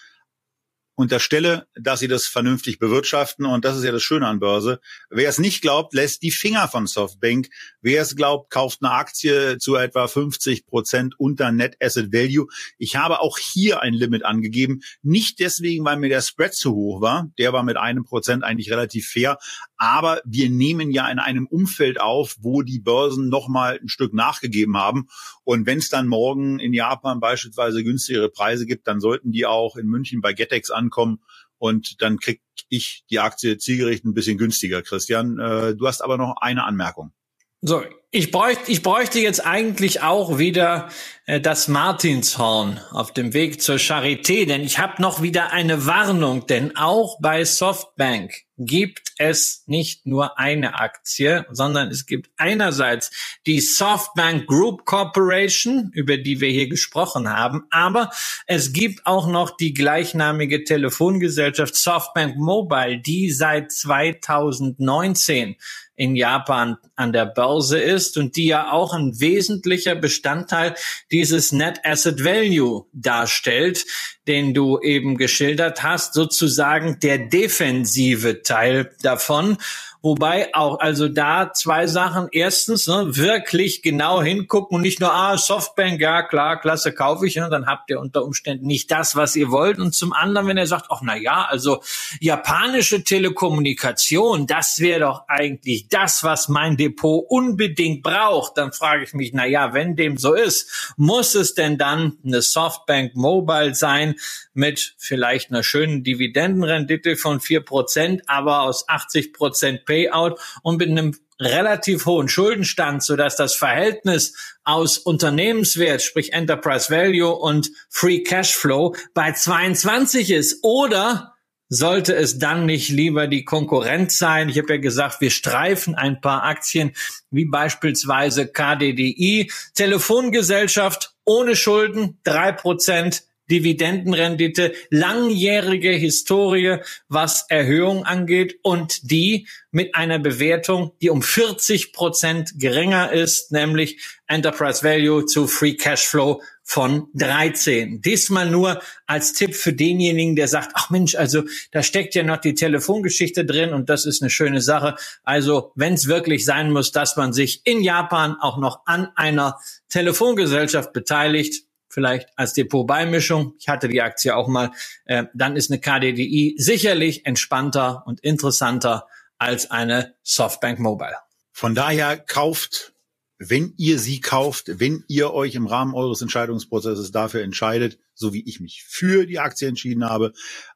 [0.99, 3.47] unterstelle, dass sie das vernünftig bewirtschaften.
[3.47, 4.81] Und das ist ja das Schöne an Börse.
[5.11, 7.51] Wer es nicht glaubt, lässt die Finger von Softbank.
[7.81, 12.49] Wer es glaubt, kauft eine Aktie zu etwa 50 Prozent unter Net Asset Value.
[12.79, 14.81] Ich habe auch hier ein Limit angegeben.
[15.01, 17.31] Nicht deswegen, weil mir der Spread zu hoch war.
[17.39, 19.39] Der war mit einem Prozent eigentlich relativ fair.
[19.79, 24.77] Aber wir nehmen ja in einem Umfeld auf, wo die Börsen nochmal ein Stück nachgegeben
[24.77, 25.09] haben.
[25.45, 29.77] Und wenn es dann morgen in Japan beispielsweise günstigere Preise gibt, dann sollten die auch
[29.77, 31.21] in München bei Getex ankommen.
[31.59, 35.39] Und dann krieg ich die Aktie zielgerichtet ein bisschen günstiger, Christian.
[35.39, 37.13] Äh, du hast aber noch eine Anmerkung.
[37.61, 40.89] So, ich bräuchte, ich bräuchte jetzt eigentlich auch wieder
[41.27, 46.47] äh, das Martinshorn auf dem Weg zur Charité, denn ich habe noch wieder eine Warnung,
[46.47, 53.11] denn auch bei Softbank gibt es nicht nur eine Aktie, sondern es gibt einerseits
[53.47, 58.11] die Softbank Group Corporation, über die wir hier gesprochen haben, aber
[58.47, 65.57] es gibt auch noch die gleichnamige Telefongesellschaft Softbank Mobile, die seit 2019
[65.99, 70.75] in Japan an der Börse ist und die ja auch ein wesentlicher Bestandteil
[71.11, 73.85] dieses Net Asset Value darstellt,
[74.29, 79.59] den du eben geschildert hast, sozusagen der defensive Teil davon.
[80.01, 82.29] Wobei auch also da zwei Sachen.
[82.31, 87.35] Erstens ne, wirklich genau hingucken und nicht nur, ah, Softbank, ja klar, klasse, kaufe ich.
[87.35, 89.79] Ne, dann habt ihr unter Umständen nicht das, was ihr wollt.
[89.81, 91.83] Und zum anderen, wenn er sagt, ach na ja, also
[92.21, 98.57] japanische Telekommunikation, das wäre doch eigentlich das, was mein Depot unbedingt braucht.
[98.57, 102.43] Dann frage ich mich, na ja, wenn dem so ist, muss es denn dann eine
[102.43, 104.15] Softbank Mobile sein
[104.55, 110.89] mit vielleicht einer schönen Dividendenrendite von vier Prozent, aber aus 80 Prozent Payout und mit
[110.89, 114.35] einem relativ hohen Schuldenstand, so dass das Verhältnis
[114.65, 120.63] aus Unternehmenswert, sprich Enterprise Value und Free Cashflow bei 22 ist.
[120.63, 121.35] Oder
[121.69, 124.49] sollte es dann nicht lieber die Konkurrenz sein?
[124.49, 126.93] Ich habe ja gesagt, wir streifen ein paar Aktien,
[127.31, 136.79] wie beispielsweise KDDI, Telefongesellschaft ohne Schulden, drei Prozent Dividendenrendite, langjährige Historie,
[137.09, 143.99] was Erhöhung angeht und die mit einer Bewertung, die um 40 Prozent geringer ist, nämlich
[144.27, 148.03] Enterprise Value zu Free Cashflow von 13.
[148.03, 152.37] Diesmal nur als Tipp für denjenigen, der sagt, ach Mensch, also da steckt ja noch
[152.37, 154.95] die Telefongeschichte drin und das ist eine schöne Sache.
[155.23, 159.59] Also wenn es wirklich sein muss, dass man sich in Japan auch noch an einer
[159.89, 163.55] Telefongesellschaft beteiligt, vielleicht als Depotbeimischung.
[163.59, 164.71] Ich hatte die Aktie auch mal.
[165.05, 169.07] Äh, dann ist eine KDDI sicherlich entspannter und interessanter
[169.39, 171.17] als eine Softbank Mobile.
[171.53, 172.93] Von daher kauft,
[173.39, 178.43] wenn ihr sie kauft, wenn ihr euch im Rahmen eures Entscheidungsprozesses dafür entscheidet, so wie
[178.49, 180.33] ich mich für die Aktie entschieden habe,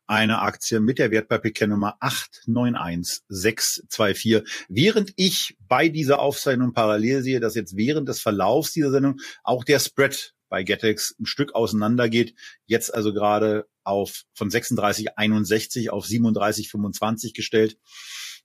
[0.07, 4.43] eine Aktie mit der Wertpapierkennnummer 891624.
[4.69, 9.65] Während ich bei dieser Aufzeichnung parallel sehe, dass jetzt während des Verlaufs dieser Sendung auch
[9.65, 12.35] der Spread bei Getex ein Stück auseinander geht.
[12.67, 17.79] Jetzt also gerade auf von 36,61 auf 37,25 gestellt.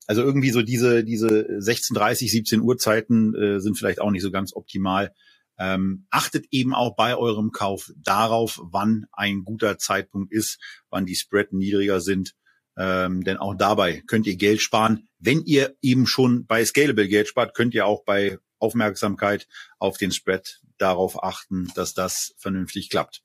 [0.06, 1.28] Also irgendwie so diese, diese
[1.60, 5.14] 16.30, 17 Uhr Zeiten äh, sind vielleicht auch nicht so ganz optimal.
[5.60, 11.16] Ähm, achtet eben auch bei eurem Kauf darauf, wann ein guter Zeitpunkt ist, wann die
[11.18, 12.36] Spread niedriger sind.
[12.78, 15.10] Ähm, denn auch dabei könnt ihr Geld sparen.
[15.20, 19.48] Wenn ihr eben schon bei Scalable Geld spart, könnt ihr auch bei Aufmerksamkeit
[19.80, 23.24] auf den Spread darauf achten, dass das vernünftig klappt.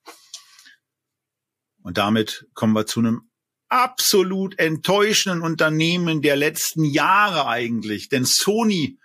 [1.82, 3.30] Und damit kommen wir zu einem
[3.68, 8.08] absolut enttäuschenden Unternehmen der letzten Jahre eigentlich.
[8.08, 8.98] Denn Sony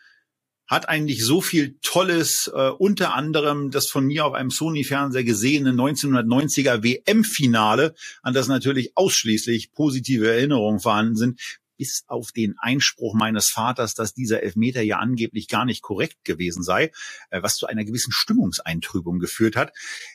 [0.67, 5.71] hat eigentlich so viel Tolles, äh, unter anderem das von mir auf einem Sony-Fernseher gesehene
[5.71, 11.39] 1990er WM-Finale, an das natürlich ausschließlich positive Erinnerungen vorhanden sind,
[11.77, 16.63] bis auf den Einspruch meines Vaters, dass dieser Elfmeter ja angeblich gar nicht korrekt gewesen
[16.63, 16.91] sei,
[17.29, 19.73] äh, was zu einer gewissen Stimmungseintrübung geführt hat.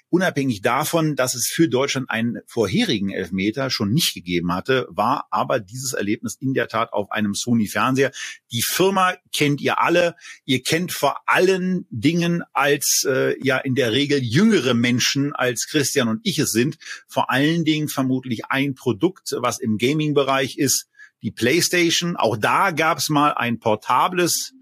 [0.09, 5.59] Unabhängig davon, dass es für Deutschland einen vorherigen Elfmeter schon nicht gegeben hatte, war aber
[5.59, 8.13] dieses Erlebnis in der Tat auf einem Sony-Fernseher.
[8.51, 10.15] Die Firma kennt ihr alle.
[10.45, 16.09] Ihr kennt vor allen Dingen als äh, ja in der Regel jüngere Menschen als Christian
[16.09, 16.77] und ich es sind,
[17.09, 20.89] vor allen Dingen vermutlich ein Produkt, was im Gaming-Bereich ist,
[21.23, 22.17] die PlayStation.
[22.17, 24.53] Auch da gab es mal ein portables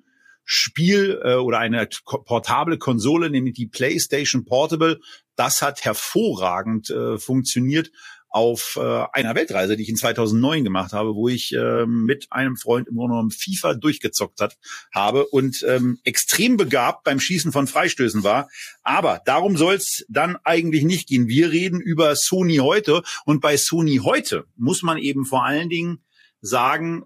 [0.44, 5.00] Spiel äh, oder eine portable Konsole, nämlich die PlayStation Portable.
[5.36, 7.90] Das hat hervorragend äh, funktioniert
[8.30, 12.56] auf äh, einer Weltreise, die ich in 2009 gemacht habe, wo ich äh, mit einem
[12.56, 14.56] Freund im Grunde genommen FIFA durchgezockt hat,
[14.94, 18.48] habe und ähm, extrem begabt beim Schießen von Freistößen war.
[18.82, 21.26] Aber darum soll es dann eigentlich nicht gehen.
[21.26, 26.00] Wir reden über Sony heute und bei Sony heute muss man eben vor allen Dingen
[26.40, 27.04] sagen,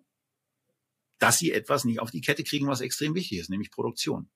[1.18, 4.30] dass sie etwas nicht auf die Kette kriegen, was extrem wichtig ist, nämlich Produktion.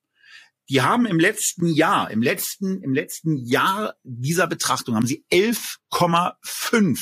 [0.69, 6.99] Die haben im letzten Jahr, im letzten, im letzten Jahr dieser Betrachtung haben sie 11,5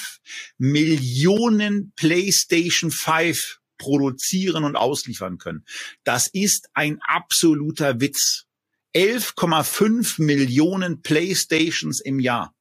[0.57, 5.65] Millionen PlayStation 5 produzieren und ausliefern können.
[6.05, 8.45] Das ist ein absoluter Witz.
[8.95, 12.55] 11,5 Millionen Playstations im Jahr.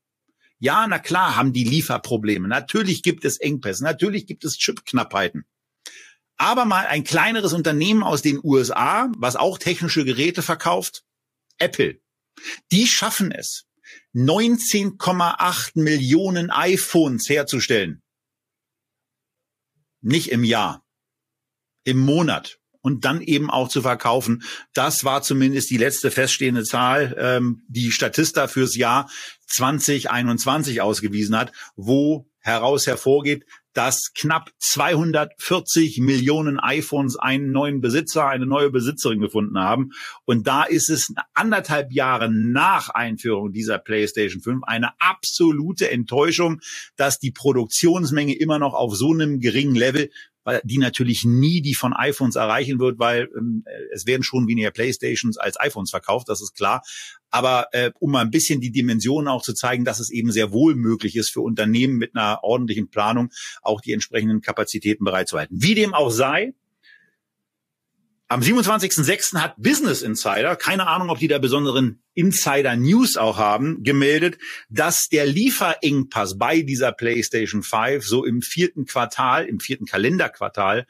[0.58, 2.48] Ja, na klar haben die Lieferprobleme.
[2.48, 3.84] Natürlich gibt es Engpässe.
[3.84, 5.44] Natürlich gibt es Chipknappheiten.
[6.36, 11.04] Aber mal ein kleineres Unternehmen aus den USA, was auch technische Geräte verkauft,
[11.58, 12.00] Apple.
[12.72, 13.66] Die schaffen es,
[14.14, 18.02] 19,8 Millionen iPhones herzustellen.
[20.02, 20.84] Nicht im Jahr,
[21.84, 24.44] im Monat und dann eben auch zu verkaufen.
[24.72, 29.10] Das war zumindest die letzte feststehende Zahl, ähm, die Statista fürs Jahr
[29.48, 38.46] 2021 ausgewiesen hat, wo heraus hervorgeht, dass knapp 240 Millionen iPhones einen neuen Besitzer, eine
[38.46, 39.90] neue Besitzerin gefunden haben.
[40.24, 46.60] Und da ist es anderthalb Jahre nach Einführung dieser PlayStation 5 eine absolute Enttäuschung,
[46.94, 50.08] dass die Produktionsmenge immer noch auf so einem geringen Level
[50.64, 55.36] die natürlich nie die von iPhones erreichen wird, weil ähm, es werden schon weniger Playstations
[55.36, 56.82] als iPhones verkauft, das ist klar.
[57.30, 60.52] Aber äh, um mal ein bisschen die Dimensionen auch zu zeigen, dass es eben sehr
[60.52, 63.30] wohl möglich ist für Unternehmen mit einer ordentlichen Planung
[63.62, 65.60] auch die entsprechenden Kapazitäten bereitzuhalten.
[65.60, 66.54] Wie dem auch sei,
[68.28, 69.40] am 27.06.
[69.40, 75.08] hat Business Insider, keine Ahnung, ob die da besonderen Insider News auch haben, gemeldet, dass
[75.08, 80.86] der Lieferengpass bei dieser PlayStation 5 so im vierten Quartal, im vierten Kalenderquartal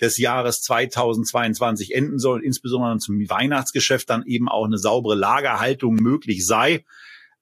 [0.00, 6.44] des Jahres 2022 enden soll, insbesondere zum Weihnachtsgeschäft dann eben auch eine saubere Lagerhaltung möglich
[6.44, 6.84] sei.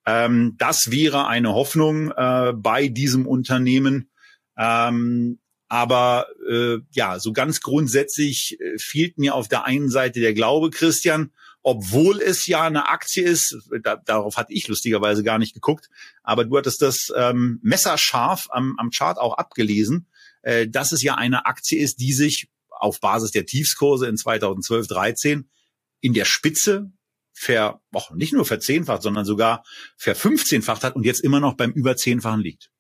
[0.05, 4.11] Ähm, das wäre eine Hoffnung äh, bei diesem Unternehmen.
[4.59, 5.39] Ähm,
[5.69, 10.71] aber äh, ja, so ganz grundsätzlich äh, fehlt mir auf der einen Seite der Glaube,
[10.71, 11.31] Christian,
[11.63, 15.91] obwohl es ja eine Aktie ist, da, darauf hatte ich lustigerweise gar nicht geguckt,
[16.23, 20.07] aber du hattest das ähm, messerscharf am, am Chart auch abgelesen,
[20.43, 24.87] äh, dass es ja eine Aktie ist, die sich auf Basis der Tiefskurse in 2012,
[24.87, 25.51] 13
[26.01, 26.91] in der Spitze
[27.35, 29.65] ver, auch nicht nur verzehnfacht, sondern sogar
[29.97, 32.71] verfünfzehnfacht hat und jetzt immer noch beim über zehnfachen liegt.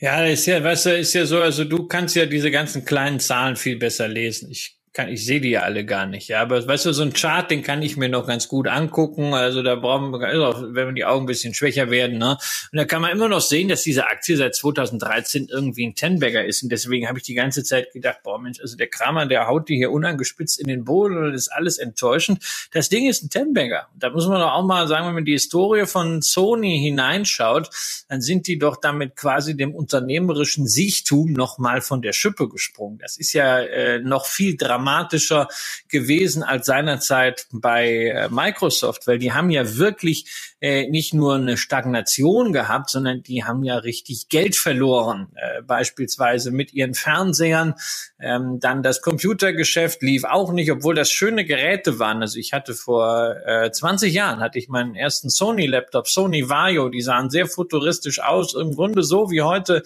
[0.00, 3.20] Ja, ist ja, weißt du, ist ja so, also du kannst ja diese ganzen kleinen
[3.20, 4.50] Zahlen viel besser lesen.
[4.50, 6.42] Ich kann, ich sehe die ja alle gar nicht, ja.
[6.42, 9.34] Aber weißt du, so ein Chart, den kann ich mir noch ganz gut angucken.
[9.34, 12.38] Also da brauchen wir, also wenn die Augen ein bisschen schwächer werden, ne?
[12.72, 16.44] Und da kann man immer noch sehen, dass diese Aktie seit 2013 irgendwie ein Tenbagger
[16.44, 16.64] ist.
[16.64, 19.68] Und deswegen habe ich die ganze Zeit gedacht, boah Mensch, also der Kramer, der haut
[19.68, 22.42] die hier unangespitzt in den Boden und ist alles enttäuschend.
[22.72, 23.86] Das Ding ist ein Tenbagger.
[23.94, 27.70] Da muss man doch auch mal sagen, wenn man die Historie von Sony hineinschaut,
[28.08, 32.98] dann sind die doch damit quasi dem unternehmerischen Siechtum noch mal von der Schippe gesprungen.
[32.98, 35.48] Das ist ja äh, noch viel dramatischer dramatischer
[35.88, 41.56] gewesen als seinerzeit bei äh, Microsoft, weil die haben ja wirklich äh, nicht nur eine
[41.56, 47.74] Stagnation gehabt, sondern die haben ja richtig Geld verloren, äh, beispielsweise mit ihren Fernsehern.
[48.20, 52.20] Ähm, dann das Computergeschäft lief auch nicht, obwohl das schöne Geräte waren.
[52.20, 57.00] Also ich hatte vor äh, 20 Jahren hatte ich meinen ersten Sony-Laptop, Sony Vario, die
[57.00, 59.82] sahen sehr futuristisch aus, im Grunde so wie heute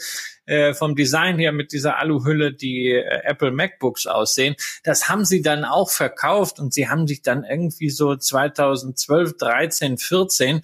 [0.47, 4.57] äh, vom Design her mit dieser Aluhülle die äh, Apple MacBooks aussehen.
[4.83, 9.99] Das haben sie dann auch verkauft und sie haben sich dann irgendwie so 2012, 13,
[9.99, 10.61] 14 äh,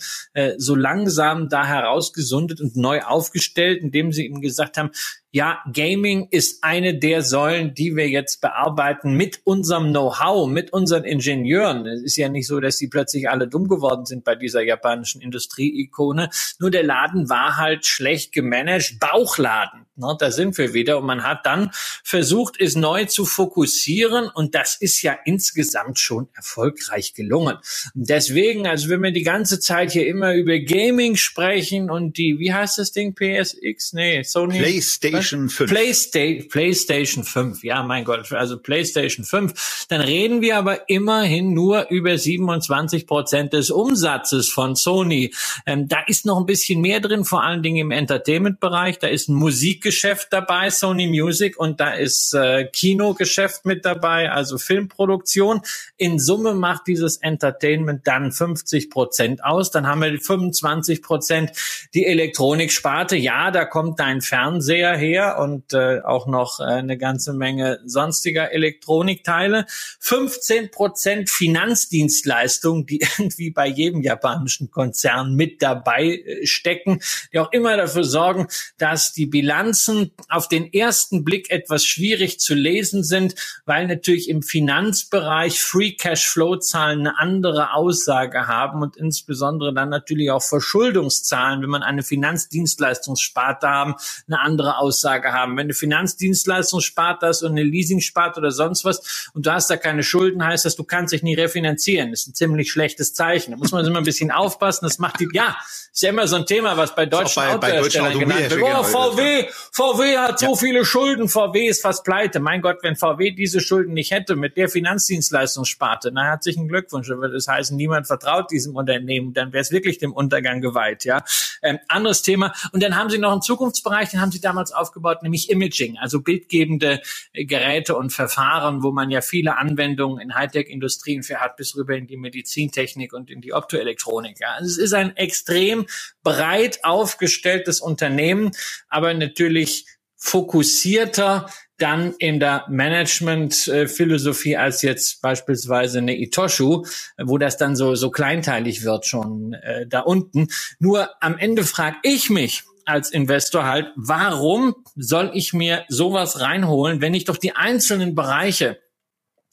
[0.58, 4.90] so langsam da herausgesundet und neu aufgestellt, indem sie ihm gesagt haben,
[5.32, 11.04] ja, Gaming ist eine der Säulen, die wir jetzt bearbeiten mit unserem Know-how, mit unseren
[11.04, 11.86] Ingenieuren.
[11.86, 15.20] Es ist ja nicht so, dass die plötzlich alle dumm geworden sind bei dieser japanischen
[15.20, 16.30] Industrieikone.
[16.58, 19.86] Nur der Laden war halt schlecht gemanagt, Bauchladen.
[19.94, 20.98] Ne, da sind wir wieder.
[20.98, 21.70] Und man hat dann
[22.02, 24.30] versucht, es neu zu fokussieren.
[24.34, 27.58] Und das ist ja insgesamt schon erfolgreich gelungen.
[27.94, 32.52] deswegen, also wenn wir die ganze Zeit hier immer über Gaming sprechen und die, wie
[32.52, 33.92] heißt das Ding, PSX?
[33.92, 34.58] Nee, Sony.
[34.58, 35.66] PlayStation 5.
[35.66, 37.64] Playsta PlayStation 5.
[37.64, 39.86] Ja, mein Gott, also PlayStation 5.
[39.88, 45.32] Dann reden wir aber immerhin nur über 27 Prozent des Umsatzes von Sony.
[45.66, 48.98] Ähm, da ist noch ein bisschen mehr drin, vor allen Dingen im Entertainment-Bereich.
[48.98, 54.30] Da ist ein Musik Musikgeschäft dabei, Sony Music, und da ist äh, Kinogeschäft mit dabei,
[54.30, 55.60] also Filmproduktion.
[55.96, 59.70] In Summe macht dieses Entertainment dann 50 Prozent aus.
[59.70, 61.52] Dann haben wir 25 Prozent
[61.94, 63.16] die Elektroniksparte.
[63.16, 68.52] Ja, da kommt dein Fernseher her und äh, auch noch äh, eine ganze Menge sonstiger
[68.52, 69.66] Elektronikteile.
[70.00, 77.00] 15 Prozent Finanzdienstleistungen, die irgendwie bei jedem japanischen Konzern mit dabei äh, stecken,
[77.32, 78.46] die auch immer dafür sorgen,
[78.78, 83.34] dass die Bilanz Bilanzen auf den ersten Blick etwas schwierig zu lesen sind,
[83.66, 89.88] weil natürlich im Finanzbereich Free Cash Flow Zahlen eine andere Aussage haben und insbesondere dann
[89.88, 93.94] natürlich auch Verschuldungszahlen, wenn man eine Finanzdienstleistungssparte haben,
[94.28, 95.56] eine andere Aussage haben.
[95.56, 100.02] Wenn eine Finanzdienstleistungssparte hast und eine Leasingsparte oder sonst was und du hast da keine
[100.02, 102.10] Schulden, heißt das, du kannst dich nie refinanzieren.
[102.10, 103.52] Das ist ein ziemlich schlechtes Zeichen.
[103.52, 104.86] Da muss man immer ein bisschen aufpassen.
[104.86, 105.56] Das macht die, ja,
[105.92, 108.62] ist ja immer so ein Thema, was bei deutschen bei, Autoherstellern bei genannt wird.
[108.62, 112.38] Oh, VW, VW hat so viele Schulden, VW ist fast pleite.
[112.38, 117.08] Mein Gott, wenn VW diese Schulden nicht hätte mit der Finanzdienstleistungssparte, na herzlichen Glückwunsch.
[117.08, 121.04] Dann würde es heißen, niemand vertraut diesem Unternehmen, dann wäre es wirklich dem Untergang geweiht.
[121.04, 121.24] Ja,
[121.60, 122.52] ähm, anderes Thema.
[122.72, 126.20] Und dann haben sie noch einen Zukunftsbereich, den haben sie damals aufgebaut, nämlich Imaging, also
[126.20, 127.00] bildgebende
[127.32, 131.96] äh, Geräte und Verfahren, wo man ja viele Anwendungen in Hightech-Industrien für hat, bis rüber
[131.96, 134.40] in die Medizintechnik und in die Optoelektronik.
[134.40, 135.86] Ja, also es ist ein extrem
[136.22, 138.50] breit aufgestelltes Unternehmen,
[138.88, 139.86] aber natürlich
[140.16, 141.46] fokussierter
[141.78, 146.84] dann in der Management-Philosophie als jetzt beispielsweise eine Itoshu,
[147.18, 150.48] wo das dann so, so kleinteilig wird schon äh, da unten.
[150.78, 157.00] Nur am Ende frage ich mich, als Investor halt, warum soll ich mir sowas reinholen,
[157.00, 158.78] wenn ich doch die einzelnen Bereiche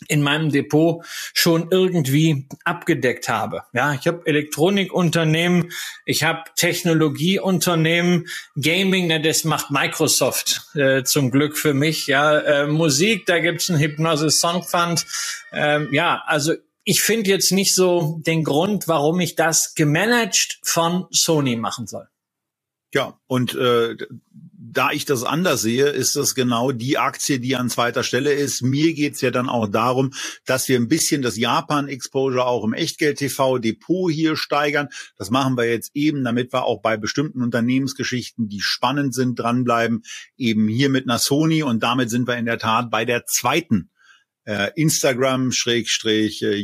[0.08, 3.64] in meinem Depot schon irgendwie abgedeckt habe.
[3.74, 5.72] Ja, ich habe Elektronikunternehmen,
[6.06, 12.08] ich habe Technologieunternehmen, Gaming, na, das macht Microsoft äh, zum Glück für mich.
[12.08, 15.06] Ja, äh, Musik, da gibt's einen Hypnosis Song Fund.
[15.52, 21.06] Ähm, ja, also ich finde jetzt nicht so den Grund, warum ich das gemanagt von
[21.10, 22.08] Sony machen soll.
[22.98, 23.96] Ja, und äh,
[24.58, 28.64] da ich das anders sehe, ist das genau die Aktie, die an zweiter Stelle ist.
[28.64, 30.14] Mir geht's ja dann auch darum,
[30.48, 34.90] dass wir ein bisschen das Japan-Exposure auch im Echtgeld-TV-Depot hier steigern.
[35.16, 40.02] Das machen wir jetzt eben, damit wir auch bei bestimmten Unternehmensgeschichten, die spannend sind, dranbleiben,
[40.36, 41.62] eben hier mit einer Sony.
[41.62, 43.92] Und damit sind wir in der Tat bei der zweiten
[44.46, 46.60] äh, Instagram Schrägstrich äh,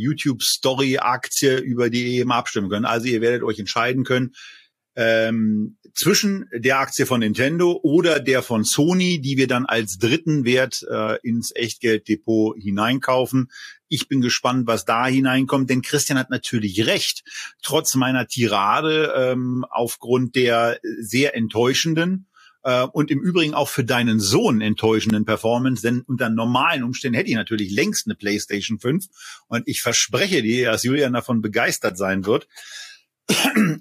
[1.64, 2.88] über die ihr eben abstimmen könnt.
[2.88, 4.34] Also ihr werdet euch entscheiden können,
[4.96, 10.44] ähm, zwischen der Aktie von Nintendo oder der von Sony, die wir dann als dritten
[10.46, 13.52] Wert äh, ins Echtgelddepot hineinkaufen.
[13.90, 17.24] Ich bin gespannt, was da hineinkommt, denn Christian hat natürlich recht.
[17.62, 22.28] Trotz meiner Tirade ähm, aufgrund der sehr enttäuschenden
[22.64, 27.30] äh, und im Übrigen auch für deinen Sohn enttäuschenden Performance, denn unter normalen Umständen hätte
[27.30, 29.06] ich natürlich längst eine PlayStation 5
[29.48, 32.48] und ich verspreche dir, dass Julian davon begeistert sein wird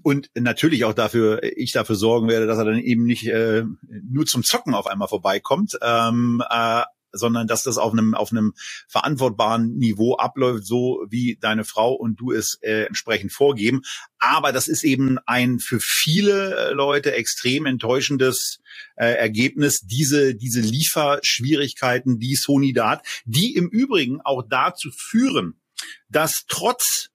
[0.03, 3.65] und natürlich auch dafür, ich dafür sorgen werde, dass er dann eben nicht äh,
[4.09, 6.83] nur zum Zocken auf einmal vorbeikommt, ähm, äh,
[7.13, 8.55] sondern dass das auf einem auf einem
[8.89, 13.83] verantwortbaren Niveau abläuft, so wie deine Frau und du es äh, entsprechend vorgeben.
[14.19, 18.61] Aber das ist eben ein für viele äh, Leute extrem enttäuschendes
[18.97, 25.61] äh, Ergebnis, diese diese Lieferschwierigkeiten, die Sony da hat, die im Übrigen auch dazu führen,
[26.09, 27.12] dass trotz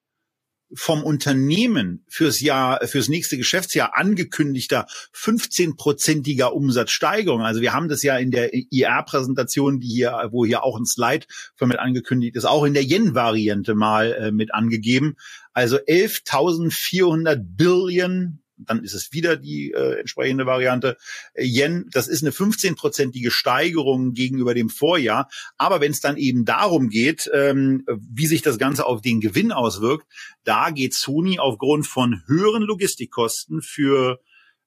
[0.74, 7.42] vom Unternehmen fürs Jahr, fürs nächste Geschäftsjahr angekündigter 15-prozentiger Umsatzsteigerung.
[7.42, 11.26] Also wir haben das ja in der IR-Präsentation, die hier, wo hier auch ein Slide
[11.56, 15.16] von mit angekündigt ist, auch in der Yen-Variante mal äh, mit angegeben.
[15.54, 20.98] Also 11.400 Billion dann ist es wieder die äh, entsprechende Variante.
[21.34, 25.30] Äh, Yen, das ist eine 15-prozentige Steigerung gegenüber dem Vorjahr.
[25.58, 29.52] Aber wenn es dann eben darum geht, ähm, wie sich das Ganze auf den Gewinn
[29.52, 30.08] auswirkt,
[30.44, 34.20] da geht Sony aufgrund von höheren Logistikkosten für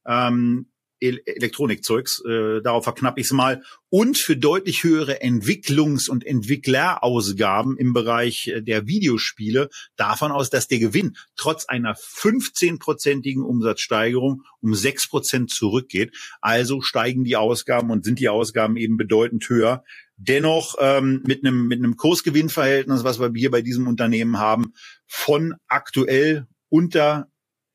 [0.07, 0.70] ähm,
[1.01, 7.93] Elektronikzeugs, äh, darauf verknappe ich es mal, und für deutlich höhere Entwicklungs- und Entwicklerausgaben im
[7.93, 15.09] Bereich äh, der Videospiele davon aus, dass der Gewinn trotz einer 15-prozentigen Umsatzsteigerung um 6
[15.09, 16.15] Prozent zurückgeht.
[16.41, 19.85] Also steigen die Ausgaben und sind die Ausgaben eben bedeutend höher.
[20.17, 24.75] Dennoch ähm, mit einem mit einem Kursgewinnverhältnis, was wir hier bei diesem Unternehmen haben,
[25.07, 27.30] von aktuell unter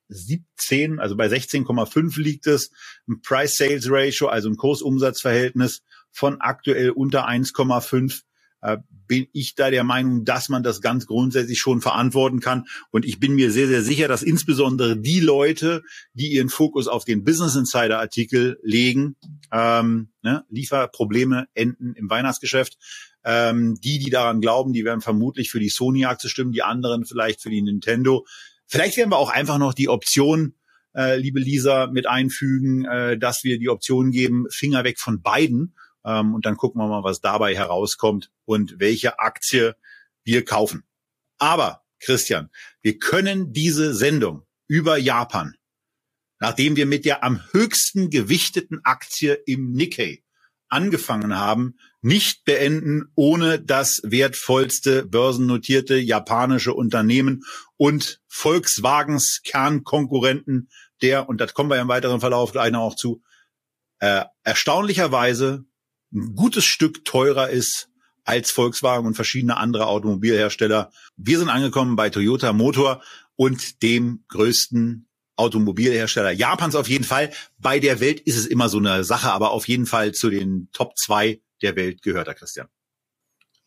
[0.08, 2.72] 17, also bei 16,5 liegt es,
[3.08, 5.82] ein Price-Sales-Ratio, also ein Kursumsatzverhältnis
[6.12, 8.22] von aktuell unter 1,5
[8.62, 8.78] äh,
[9.08, 12.66] bin ich da der Meinung, dass man das ganz grundsätzlich schon verantworten kann.
[12.90, 15.84] Und ich bin mir sehr, sehr sicher, dass insbesondere die Leute,
[16.14, 19.16] die ihren Fokus auf den Business Insider Artikel legen,
[19.52, 22.78] ähm, ne, Lieferprobleme enden im Weihnachtsgeschäft,
[23.24, 27.42] ähm, die, die daran glauben, die werden vermutlich für die Sony-Aktie stimmen, die anderen vielleicht
[27.42, 28.26] für die Nintendo.
[28.68, 30.56] Vielleicht werden wir auch einfach noch die Option,
[30.96, 35.76] äh, liebe Lisa, mit einfügen, äh, dass wir die Option geben, Finger weg von beiden.
[36.06, 39.76] Ähm, und dann gucken wir mal, was dabei herauskommt und welche Aktie
[40.24, 40.84] wir kaufen.
[41.38, 42.50] Aber, Christian,
[42.82, 45.56] wir können diese Sendung über Japan,
[46.40, 50.24] nachdem wir mit der am höchsten gewichteten Aktie im Nikkei
[50.70, 57.44] angefangen haben, nicht beenden, ohne das wertvollste börsennotierte japanische Unternehmen
[57.78, 60.70] und Volkswagens Kernkonkurrenten,
[61.02, 63.24] der, und das kommen wir im weiteren Verlauf gleich noch auch zu,
[64.00, 65.66] äh, erstaunlicherweise
[66.14, 67.90] ein gutes Stück teurer ist
[68.24, 70.92] als Volkswagen und verschiedene andere Automobilhersteller.
[71.18, 73.02] Wir sind angekommen bei Toyota Motor
[73.36, 77.32] und dem größten Automobilhersteller Japans auf jeden Fall.
[77.58, 80.70] Bei der Welt ist es immer so eine Sache, aber auf jeden Fall zu den
[80.72, 82.68] Top zwei der Welt gehört er, Christian.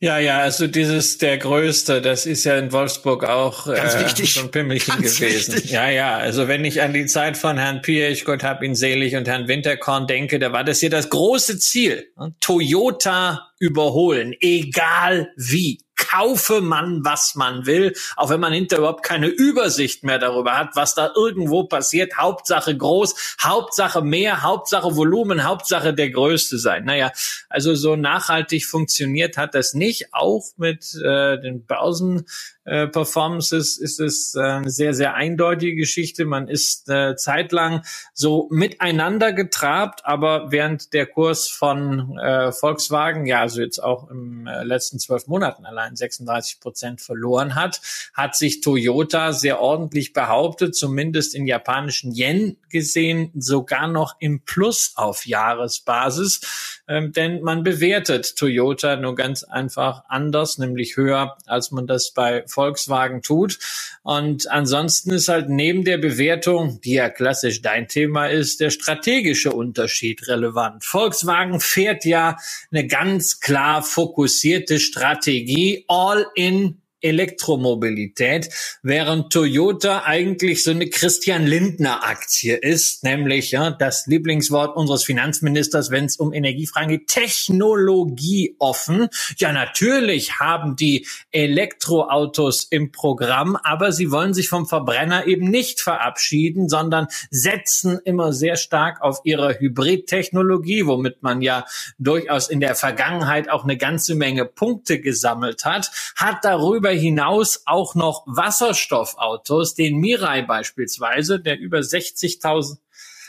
[0.01, 4.39] Ja, ja, also dieses der Größte, das ist ja in Wolfsburg auch Ganz äh, wichtig.
[4.39, 5.55] ein Pimmelchen gewesen.
[5.55, 5.72] wichtig.
[5.72, 9.16] Ja, ja, also wenn ich an die Zeit von Herrn Piech, Gott hab ihn selig,
[9.16, 12.12] und Herrn Winterkorn denke, da war das hier das große Ziel.
[12.39, 19.26] Toyota überholen, egal wie kaufe man, was man will, auch wenn man hinter überhaupt keine
[19.26, 22.16] Übersicht mehr darüber hat, was da irgendwo passiert.
[22.16, 26.84] Hauptsache groß, Hauptsache mehr, Hauptsache Volumen, Hauptsache der Größte sein.
[26.84, 27.12] Naja,
[27.49, 30.14] also so nachhaltig funktioniert hat das nicht.
[30.14, 32.26] Auch mit äh, den Börsen
[32.69, 36.25] äh, Performances ist es äh, eine sehr, sehr eindeutige Geschichte.
[36.27, 43.41] Man ist äh, zeitlang so miteinander getrabt, aber während der Kurs von äh, Volkswagen, ja,
[43.41, 47.81] also jetzt auch im äh, letzten zwölf Monaten allein 36 Prozent verloren hat,
[48.12, 54.93] hat sich Toyota sehr ordentlich behauptet, zumindest in japanischen Yen gesehen, sogar noch im Plus
[54.97, 56.83] auf Jahresbasis.
[56.87, 62.45] Ähm, denn man bewertet Toyota nur ganz einfach anders, nämlich höher, als man das bei
[62.59, 63.61] Volkswagen tut.
[64.02, 69.52] Und ansonsten ist halt neben der Bewertung, die ja klassisch dein Thema ist, der strategische
[69.52, 70.84] Unterschied relevant.
[70.84, 72.36] Volkswagen fährt ja
[72.72, 78.49] eine ganz klar fokussierte Strategie, all in Elektromobilität,
[78.82, 85.90] während Toyota eigentlich so eine Christian Lindner Aktie ist, nämlich ja, das Lieblingswort unseres Finanzministers,
[85.90, 89.09] wenn es um Energiefragen geht, Technologie offen.
[89.36, 95.80] Ja, natürlich haben die Elektroautos im Programm, aber sie wollen sich vom Verbrenner eben nicht
[95.80, 101.64] verabschieden, sondern setzen immer sehr stark auf ihre Hybridtechnologie, womit man ja
[101.99, 107.62] durchaus in der Vergangenheit auch eine ganze Menge Punkte gesammelt hat, hat darüber darüber hinaus
[107.66, 112.78] auch noch Wasserstoffautos, den Mirai beispielsweise, der über 60.000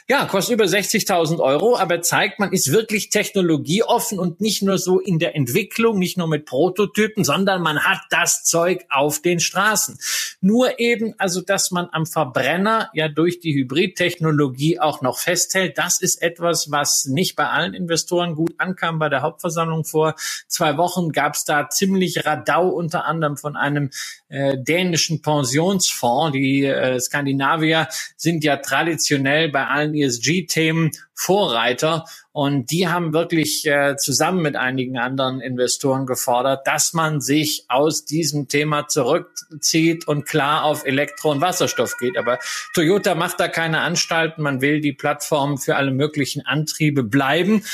[0.10, 5.00] ja, kostet über 60.000 Euro, aber zeigt, man ist wirklich technologieoffen und nicht nur so
[5.00, 10.00] in der Entwicklung, nicht nur mit Prototypen, sondern man hat das Zeug auf den Straßen.
[10.42, 16.02] Nur eben, also, dass man am Verbrenner ja durch die Hybridtechnologie auch noch festhält, das
[16.02, 18.98] ist etwas, was nicht bei allen Investoren gut ankam.
[18.98, 20.16] Bei der Hauptversammlung vor
[20.48, 23.92] zwei Wochen gab es da ziemlich Radau unter anderem von einem
[24.30, 26.34] äh, dänischen Pensionsfonds.
[26.34, 33.98] Die äh, Skandinavier sind ja traditionell bei allen ESG-Themen Vorreiter und die haben wirklich äh,
[33.98, 40.64] zusammen mit einigen anderen Investoren gefordert, dass man sich aus diesem Thema zurückzieht und klar
[40.64, 42.18] auf Elektro- und Wasserstoff geht.
[42.18, 42.40] Aber
[42.74, 44.44] Toyota macht da keine Anstalten.
[44.44, 47.66] Man will die Plattform für alle möglichen Antriebe bleiben,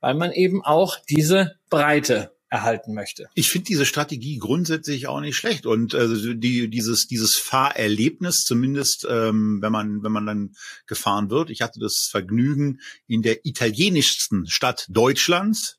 [0.00, 3.28] weil man eben auch diese Breite erhalten möchte.
[3.34, 9.04] Ich finde diese Strategie grundsätzlich auch nicht schlecht und also die dieses dieses Fahrerlebnis zumindest
[9.10, 10.54] ähm, wenn man wenn man dann
[10.86, 11.50] gefahren wird.
[11.50, 12.78] Ich hatte das Vergnügen
[13.08, 15.78] in der italienischsten Stadt Deutschlands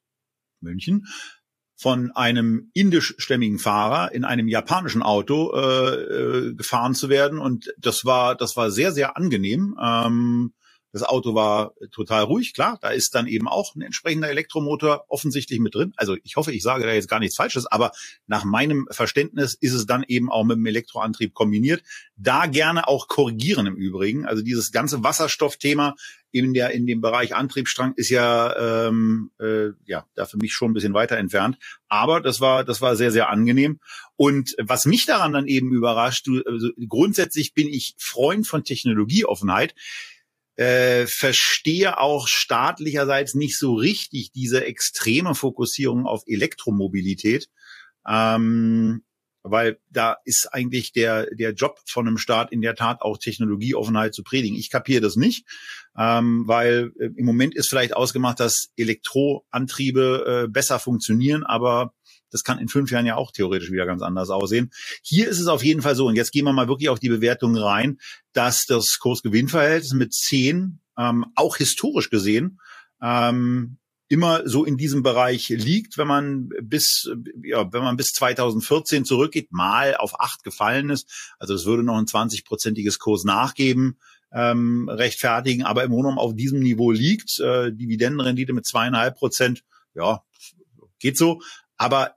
[0.59, 1.07] München
[1.78, 8.03] von einem indischstämmigen Fahrer in einem japanischen Auto äh, äh, gefahren zu werden und das
[8.03, 9.78] war das war sehr sehr angenehm.
[9.82, 10.53] Ähm,
[10.96, 12.80] Das Auto war total ruhig, klar.
[12.82, 15.91] Da ist dann eben auch ein entsprechender Elektromotor offensichtlich mit drin.
[15.98, 17.91] Also ich hoffe, ich sage da jetzt gar nichts Falsches, aber
[18.28, 21.84] nach meinem Verständnis ist es dann eben auch mit dem Elektroantrieb kombiniert.
[22.16, 24.26] Da gerne auch korrigieren im Übrigen.
[24.26, 25.96] Also dieses ganze Wasserstoffthema
[26.32, 30.72] in der in dem Bereich Antriebsstrang ist ja ähm, äh, ja da für mich schon
[30.72, 31.58] ein bisschen weiter entfernt.
[31.89, 33.82] Aber das war das war sehr sehr angenehm.
[34.16, 39.76] Und was mich daran dann eben überrascht, du, also grundsätzlich bin ich Freund von Technologieoffenheit.
[40.56, 47.49] Äh, verstehe auch staatlicherseits nicht so richtig diese extreme Fokussierung auf Elektromobilität.
[48.08, 49.03] Ähm,
[49.47, 54.16] weil da ist eigentlich der, der Job von einem Staat in der Tat auch Technologieoffenheit
[54.16, 54.58] zu predigen.
[54.58, 55.45] Ich kapiere das nicht,
[55.95, 61.93] ähm, weil äh, im Moment ist vielleicht ausgemacht, dass Elektroantriebe äh, besser funktionieren, aber
[62.36, 64.71] das kann in fünf Jahren ja auch theoretisch wieder ganz anders aussehen.
[65.01, 67.07] Hier ist es auf jeden Fall so, und jetzt gehen wir mal wirklich auf die
[67.07, 67.97] Bewertung rein,
[68.33, 72.59] dass das Kursgewinnverhältnis mit zehn ähm, auch historisch gesehen
[73.01, 73.77] ähm,
[74.09, 77.09] immer so in diesem Bereich liegt, wenn man bis,
[77.41, 81.33] ja, wenn man bis 2014 zurückgeht, mal auf acht gefallen ist.
[81.39, 83.97] Also es würde noch ein 20-prozentiges Kurs nachgeben,
[84.33, 87.39] ähm, rechtfertigen, aber im Grunde auf diesem Niveau liegt.
[87.39, 89.63] Äh, Dividendenrendite mit zweieinhalb Prozent,
[89.93, 90.21] ja,
[90.99, 91.41] geht so.
[91.77, 92.14] Aber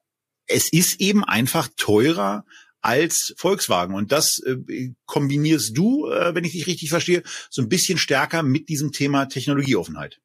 [0.49, 2.45] es ist eben einfach teurer
[2.81, 3.95] als Volkswagen.
[3.95, 8.43] Und das äh, kombinierst du, äh, wenn ich dich richtig verstehe, so ein bisschen stärker
[8.43, 10.21] mit diesem Thema Technologieoffenheit.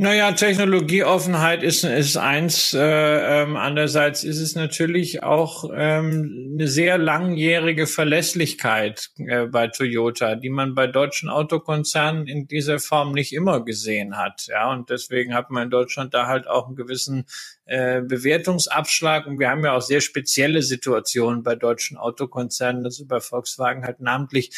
[0.00, 2.72] Naja, Technologieoffenheit ist, ist eins.
[2.72, 10.36] Äh, ähm, andererseits ist es natürlich auch ähm, eine sehr langjährige Verlässlichkeit äh, bei Toyota,
[10.36, 14.46] die man bei deutschen Autokonzernen in dieser Form nicht immer gesehen hat.
[14.46, 17.26] Ja, und deswegen hat man in Deutschland da halt auch einen gewissen
[17.68, 19.26] äh, Bewertungsabschlag.
[19.26, 24.00] Und wir haben ja auch sehr spezielle Situationen bei deutschen Autokonzernen, also bei Volkswagen halt
[24.00, 24.50] namentlich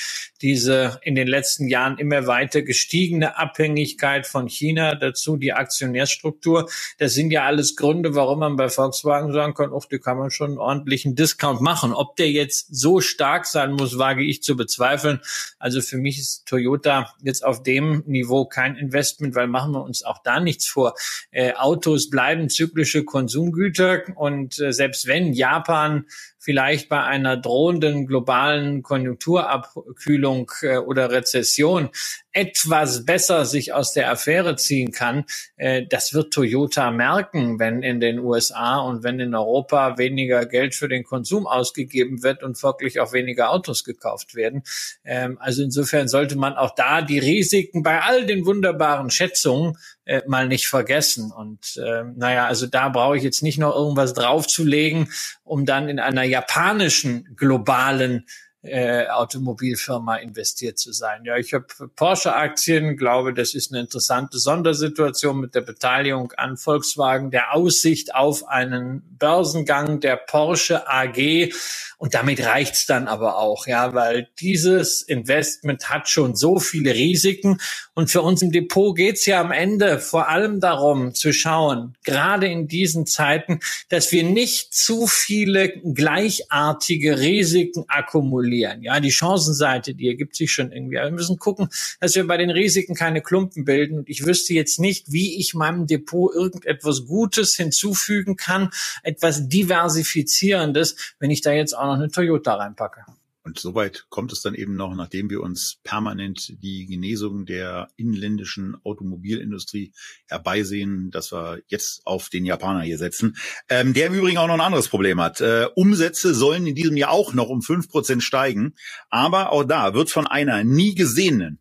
[0.42, 6.70] diese in den letzten Jahren immer weiter gestiegene Abhängigkeit von China, dazu die Aktionärstruktur.
[6.98, 10.30] Das sind ja alles Gründe, warum man bei Volkswagen sagen kann, oh, die kann man
[10.30, 11.92] schon einen ordentlichen Discount machen.
[11.92, 15.20] Ob der jetzt so stark sein muss, wage ich zu bezweifeln.
[15.58, 20.04] Also für mich ist Toyota jetzt auf dem Niveau kein Investment, weil machen wir uns
[20.04, 20.94] auch da nichts vor.
[21.32, 24.03] Äh, Autos bleiben zyklische Konsumgüter.
[24.14, 26.07] Und äh, selbst wenn Japan
[26.41, 31.91] vielleicht bei einer drohenden globalen Konjunkturabkühlung äh, oder Rezession
[32.32, 35.24] etwas besser sich aus der Affäre ziehen kann,
[35.57, 40.74] äh, das wird Toyota merken, wenn in den USA und wenn in Europa weniger Geld
[40.74, 44.62] für den Konsum ausgegeben wird und folglich auch weniger Autos gekauft werden.
[45.05, 50.22] Ähm, also insofern sollte man auch da die Risiken bei all den wunderbaren Schätzungen äh,
[50.26, 51.32] mal nicht vergessen.
[51.32, 55.11] Und äh, naja, also da brauche ich jetzt nicht noch irgendwas draufzulegen,
[55.45, 58.24] um dann in einer japanischen globalen
[58.62, 61.24] äh, Automobilfirma investiert zu sein.
[61.24, 61.66] Ja, ich habe
[61.97, 68.47] Porsche-Aktien, glaube, das ist eine interessante Sondersituation mit der Beteiligung an Volkswagen, der Aussicht auf
[68.47, 71.53] einen Börsengang der Porsche AG.
[72.01, 77.61] Und damit reicht's dann aber auch, ja, weil dieses Investment hat schon so viele Risiken.
[77.92, 82.46] Und für uns im Depot geht's ja am Ende vor allem darum zu schauen, gerade
[82.46, 88.82] in diesen Zeiten, dass wir nicht zu viele gleichartige Risiken akkumulieren.
[88.82, 90.98] Ja, die Chancenseite, die ergibt sich schon irgendwie.
[90.98, 91.68] Aber wir müssen gucken,
[92.01, 93.98] dass wir bei den Risiken keine Klumpen bilden.
[93.98, 98.70] Und ich wüsste jetzt nicht, wie ich meinem Depot irgendetwas Gutes hinzufügen kann,
[99.03, 103.05] etwas diversifizierendes, wenn ich da jetzt auch noch eine Toyota reinpacke.
[103.43, 108.76] Und soweit kommt es dann eben noch, nachdem wir uns permanent die Genesung der inländischen
[108.84, 109.93] Automobilindustrie
[110.28, 113.36] herbeisehen, dass wir jetzt auf den Japaner hier setzen,
[113.70, 115.41] ähm, der im Übrigen auch noch ein anderes Problem hat.
[115.41, 118.74] Äh, Umsätze sollen in diesem Jahr auch noch um fünf Prozent steigen,
[119.09, 121.61] aber auch da wird von einer nie gesehenen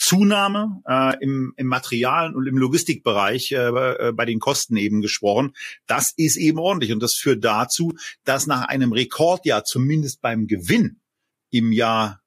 [0.00, 5.54] Zunahme äh, im, im Material und im Logistikbereich äh, äh, bei den Kosten eben gesprochen.
[5.86, 7.92] Das ist eben ordentlich und das führt dazu,
[8.24, 11.00] dass nach einem Rekordjahr zumindest beim Gewinn
[11.50, 12.22] im Jahr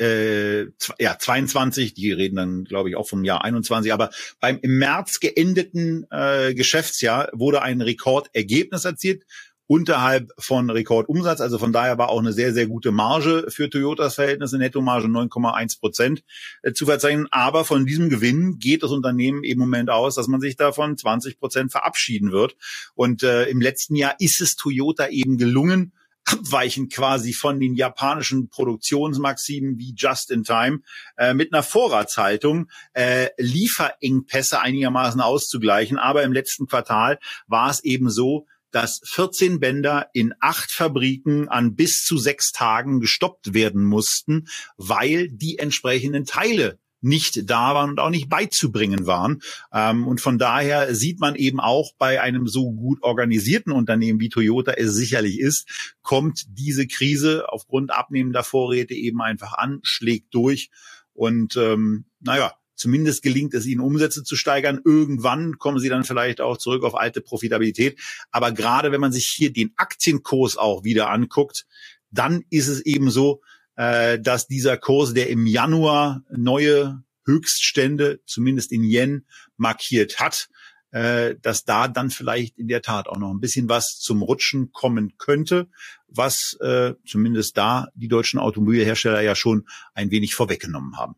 [0.00, 0.64] äh,
[0.98, 4.10] ja 22, die reden dann glaube ich auch vom Jahr 21, aber
[4.40, 9.22] beim im März geendeten äh, Geschäftsjahr wurde ein Rekordergebnis erzielt
[9.66, 11.40] unterhalb von Rekordumsatz.
[11.40, 15.80] Also von daher war auch eine sehr, sehr gute Marge für Toyotas Verhältnisse, Nettomarge 9,1
[15.80, 16.22] Prozent
[16.62, 17.28] äh, zu verzeichnen.
[17.30, 21.38] Aber von diesem Gewinn geht das Unternehmen im Moment aus, dass man sich davon 20
[21.38, 22.56] Prozent verabschieden wird.
[22.94, 25.92] Und äh, im letzten Jahr ist es Toyota eben gelungen,
[26.26, 30.80] abweichend quasi von den japanischen Produktionsmaximen wie Just in Time
[31.16, 35.98] äh, mit einer Vorratshaltung äh, Lieferengpässe einigermaßen auszugleichen.
[35.98, 41.76] Aber im letzten Quartal war es eben so, dass 14 Bänder in acht Fabriken an
[41.76, 48.00] bis zu sechs Tagen gestoppt werden mussten, weil die entsprechenden Teile nicht da waren und
[48.00, 49.42] auch nicht beizubringen waren.
[49.72, 54.30] Ähm, und von daher sieht man eben auch bei einem so gut organisierten Unternehmen wie
[54.30, 60.70] Toyota es sicherlich ist, kommt diese Krise aufgrund abnehmender Vorräte eben einfach an, schlägt durch.
[61.12, 64.80] Und ähm, naja, Zumindest gelingt es ihnen, Umsätze zu steigern.
[64.84, 67.98] Irgendwann kommen sie dann vielleicht auch zurück auf alte Profitabilität.
[68.30, 71.66] Aber gerade wenn man sich hier den Aktienkurs auch wieder anguckt,
[72.10, 73.42] dann ist es eben so,
[73.76, 79.26] äh, dass dieser Kurs, der im Januar neue Höchststände, zumindest in Yen,
[79.56, 80.48] markiert hat,
[80.94, 84.70] äh, dass da dann vielleicht in der Tat auch noch ein bisschen was zum Rutschen
[84.72, 85.68] kommen könnte,
[86.06, 91.16] was äh, zumindest da die deutschen Automobilhersteller ja schon ein wenig vorweggenommen haben.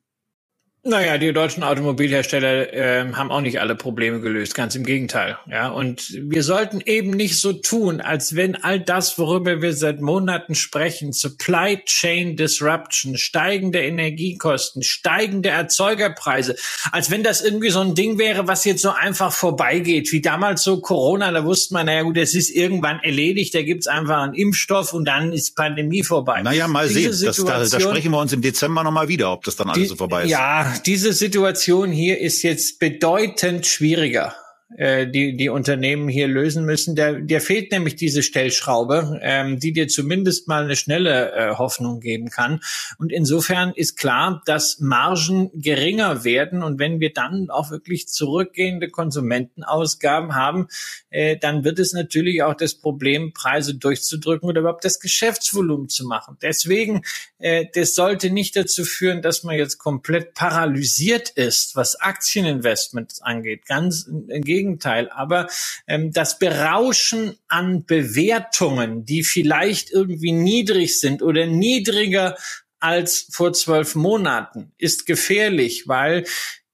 [0.88, 5.36] Naja, die deutschen Automobilhersteller äh, haben auch nicht alle Probleme gelöst, ganz im Gegenteil.
[5.50, 10.00] Ja, und wir sollten eben nicht so tun, als wenn all das, worüber wir seit
[10.00, 16.54] Monaten sprechen, Supply Chain Disruption, steigende Energiekosten, steigende Erzeugerpreise,
[16.92, 20.62] als wenn das irgendwie so ein Ding wäre, was jetzt so einfach vorbeigeht, wie damals
[20.62, 24.34] so Corona, da wusste man, naja gut, es ist irgendwann erledigt, da gibt's einfach einen
[24.34, 26.42] Impfstoff und dann ist Pandemie vorbei.
[26.42, 29.42] Naja, mal Diese sehen, das, da, da sprechen wir uns im Dezember nochmal wieder, ob
[29.42, 30.30] das dann alles die, so vorbei ist.
[30.30, 34.35] Ja, diese Situation hier ist jetzt bedeutend schwieriger
[34.77, 36.97] äh, die die Unternehmen hier lösen müssen.
[36.97, 42.01] Der, der fehlt nämlich diese Stellschraube, ähm, die dir zumindest mal eine schnelle äh, Hoffnung
[42.01, 42.61] geben kann.
[42.98, 46.62] Und insofern ist klar, dass Margen geringer werden.
[46.62, 50.69] Und wenn wir dann auch wirklich zurückgehende Konsumentenausgaben haben,
[51.11, 56.07] äh, dann wird es natürlich auch das Problem, Preise durchzudrücken oder überhaupt das Geschäftsvolumen zu
[56.07, 56.36] machen.
[56.43, 57.03] Deswegen,
[57.39, 63.65] äh, das sollte nicht dazu führen, dass man jetzt komplett paralysiert ist, was Aktieninvestments angeht.
[63.66, 64.65] Ganz im Gegenteil.
[65.12, 65.48] Aber
[65.86, 72.36] ähm, das Berauschen an Bewertungen, die vielleicht irgendwie niedrig sind oder niedriger
[72.80, 76.24] als vor zwölf Monaten, ist gefährlich, weil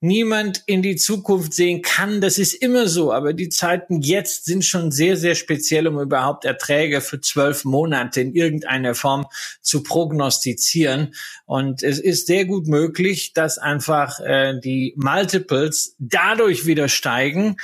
[0.03, 2.21] niemand in die Zukunft sehen kann.
[2.21, 3.13] Das ist immer so.
[3.13, 8.21] Aber die Zeiten jetzt sind schon sehr, sehr speziell, um überhaupt Erträge für zwölf Monate
[8.21, 9.27] in irgendeiner Form
[9.61, 11.15] zu prognostizieren.
[11.47, 17.57] Und es ist sehr gut möglich, dass einfach äh, die Multiples dadurch wieder steigen.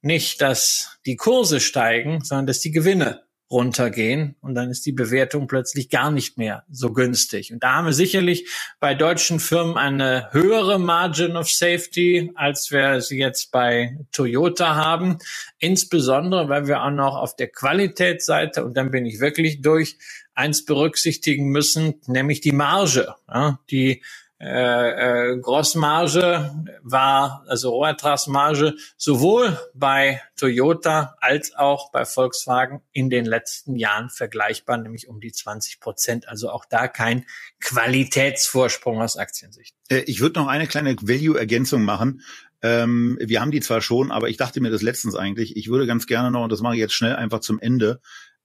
[0.00, 5.46] Nicht, dass die Kurse steigen, sondern dass die Gewinne runtergehen und dann ist die Bewertung
[5.46, 7.52] plötzlich gar nicht mehr so günstig.
[7.52, 8.48] Und da haben wir sicherlich
[8.80, 15.18] bei deutschen Firmen eine höhere Margin of Safety, als wir sie jetzt bei Toyota haben.
[15.58, 19.98] Insbesondere, weil wir auch noch auf der Qualitätsseite, und dann bin ich wirklich durch,
[20.34, 23.14] eins berücksichtigen müssen, nämlich die Marge.
[23.28, 24.02] Ja, die
[24.42, 26.52] äh, äh, Grossmarge
[26.82, 34.78] war, also Rohertragsmarge, sowohl bei Toyota als auch bei Volkswagen in den letzten Jahren vergleichbar,
[34.78, 36.28] nämlich um die 20 Prozent.
[36.28, 37.24] Also auch da kein
[37.60, 39.76] Qualitätsvorsprung aus Aktiensicht.
[39.88, 42.22] Äh, ich würde noch eine kleine Value-Ergänzung machen.
[42.62, 45.86] Ähm, wir haben die zwar schon, aber ich dachte mir das letztens eigentlich, ich würde
[45.86, 48.00] ganz gerne noch, und das mache ich jetzt schnell einfach zum Ende,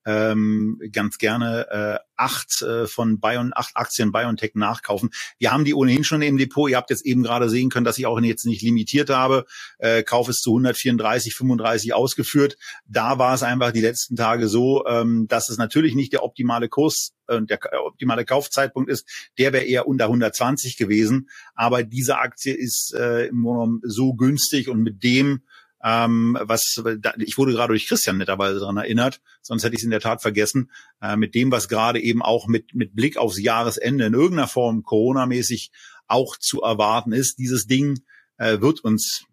[0.07, 5.09] ähm, ganz gerne äh, acht äh, von Bion, acht Aktien BioNTech nachkaufen.
[5.37, 6.69] Wir haben die ohnehin schon im Depot.
[6.69, 9.45] Ihr habt jetzt eben gerade sehen können, dass ich auch jetzt nicht limitiert habe.
[9.79, 12.57] Äh, Kauf ist zu 134, 35 ausgeführt.
[12.87, 16.69] Da war es einfach die letzten Tage so, ähm, dass es natürlich nicht der optimale
[16.69, 19.05] Kurs äh, der optimale Kaufzeitpunkt ist.
[19.37, 21.29] Der wäre eher unter 120 gewesen.
[21.53, 25.41] Aber diese Aktie ist äh, im Grunde so günstig und mit dem
[25.83, 26.81] ähm, was
[27.19, 30.21] ich wurde gerade durch Christian netterweise daran erinnert, sonst hätte ich es in der Tat
[30.21, 30.71] vergessen,
[31.01, 34.83] äh, mit dem, was gerade eben auch mit, mit Blick aufs Jahresende in irgendeiner Form
[34.83, 35.71] Corona-mäßig
[36.07, 37.37] auch zu erwarten ist.
[37.37, 37.99] Dieses Ding
[38.37, 39.25] äh, wird uns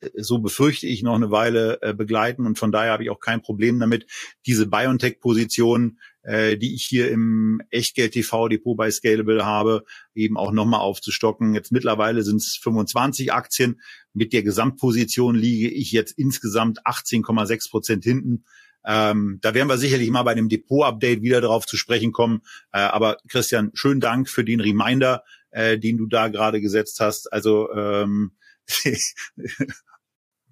[0.00, 3.20] äh, so befürchte ich noch eine Weile äh, begleiten und von daher habe ich auch
[3.20, 4.06] kein Problem damit,
[4.46, 9.84] diese BioNTech-Position äh, die ich hier im Echtgeld TV Depot bei Scalable habe,
[10.14, 11.54] eben auch nochmal aufzustocken.
[11.54, 13.80] Jetzt mittlerweile sind es 25 Aktien.
[14.12, 18.44] Mit der Gesamtposition liege ich jetzt insgesamt 18,6 Prozent hinten.
[18.86, 22.42] Ähm, da werden wir sicherlich mal bei dem Depot-Update wieder darauf zu sprechen kommen.
[22.72, 27.32] Äh, aber Christian, schönen Dank für den Reminder, äh, den du da gerade gesetzt hast.
[27.32, 28.32] Also ähm,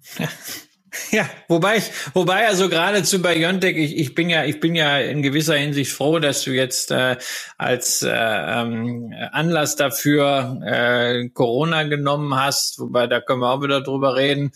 [1.11, 4.99] Ja, wobei ich, wobei also gerade zu Biontech, ich, ich bin ja, ich bin ja
[4.99, 7.17] in gewisser Hinsicht froh, dass du jetzt äh,
[7.57, 13.81] als äh, ähm, Anlass dafür äh, Corona genommen hast, wobei da können wir auch wieder
[13.81, 14.51] drüber reden.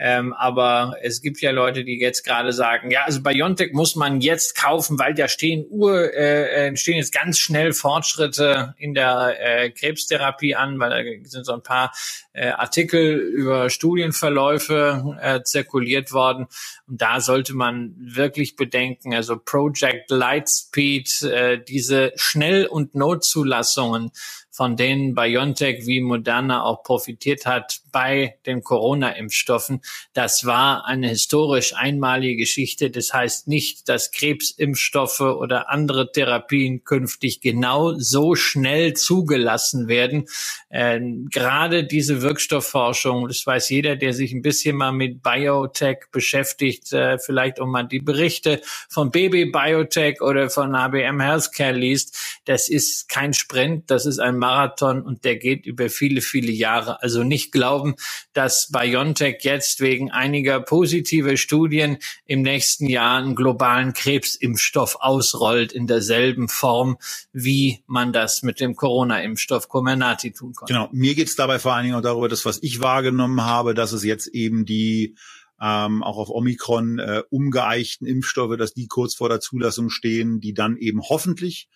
[0.00, 4.20] Ähm, aber es gibt ja Leute, die jetzt gerade sagen, ja, also Biontech muss man
[4.20, 9.36] jetzt kaufen, weil da stehen Ur, äh, äh, stehen jetzt ganz schnell Fortschritte in der
[9.40, 11.92] äh, Krebstherapie an, weil da sind so ein paar
[12.32, 16.46] äh, Artikel über Studienverläufe äh, zirkuliert worden.
[16.86, 24.12] Und da sollte man wirklich bedenken, also Project Lightspeed, äh, diese Schnell- und Notzulassungen
[24.58, 29.80] von denen BioNTech wie Moderna auch profitiert hat bei den Corona-Impfstoffen.
[30.12, 32.90] Das war eine historisch einmalige Geschichte.
[32.90, 40.26] Das heißt nicht, dass Krebsimpfstoffe oder andere Therapien künftig genau so schnell zugelassen werden.
[40.70, 46.92] Ähm, gerade diese Wirkstoffforschung, das weiß jeder, der sich ein bisschen mal mit Biotech beschäftigt,
[46.92, 52.68] äh, vielleicht um mal die Berichte von Baby Biotech oder von ABM Healthcare liest, das
[52.68, 57.02] ist kein Sprint, das ist ein Marathon und der geht über viele, viele Jahre.
[57.02, 57.87] Also nicht glauben,
[58.32, 65.86] dass BioNTech jetzt wegen einiger positiver Studien im nächsten Jahr einen globalen Krebsimpfstoff ausrollt in
[65.86, 66.98] derselben Form,
[67.32, 70.72] wie man das mit dem Corona-Impfstoff Comirnaty tun konnte.
[70.72, 73.74] Genau, mir geht es dabei vor allen Dingen auch darüber, das, was ich wahrgenommen habe,
[73.74, 75.14] dass es jetzt eben die
[75.60, 80.54] ähm, auch auf Omikron äh, umgeeichten Impfstoffe, dass die kurz vor der Zulassung stehen, die
[80.54, 81.68] dann eben hoffentlich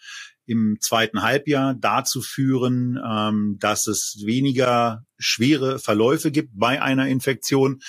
[0.46, 7.80] im zweiten Halbjahr dazu führen, ähm, dass es weniger schwere Verläufe gibt bei einer Infektion,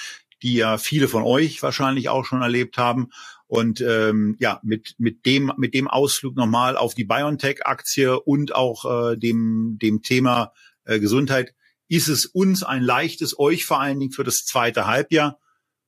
[0.42, 3.10] die ja viele von euch wahrscheinlich auch schon erlebt haben.
[3.48, 9.12] Und ähm, ja, mit mit dem mit dem Ausflug nochmal auf die BioNTech-Aktie und auch
[9.12, 10.54] äh, dem dem Thema
[10.86, 11.54] äh, Gesundheit
[11.88, 15.40] ist es uns ein leichtes, euch vor allen Dingen für das zweite Halbjahr,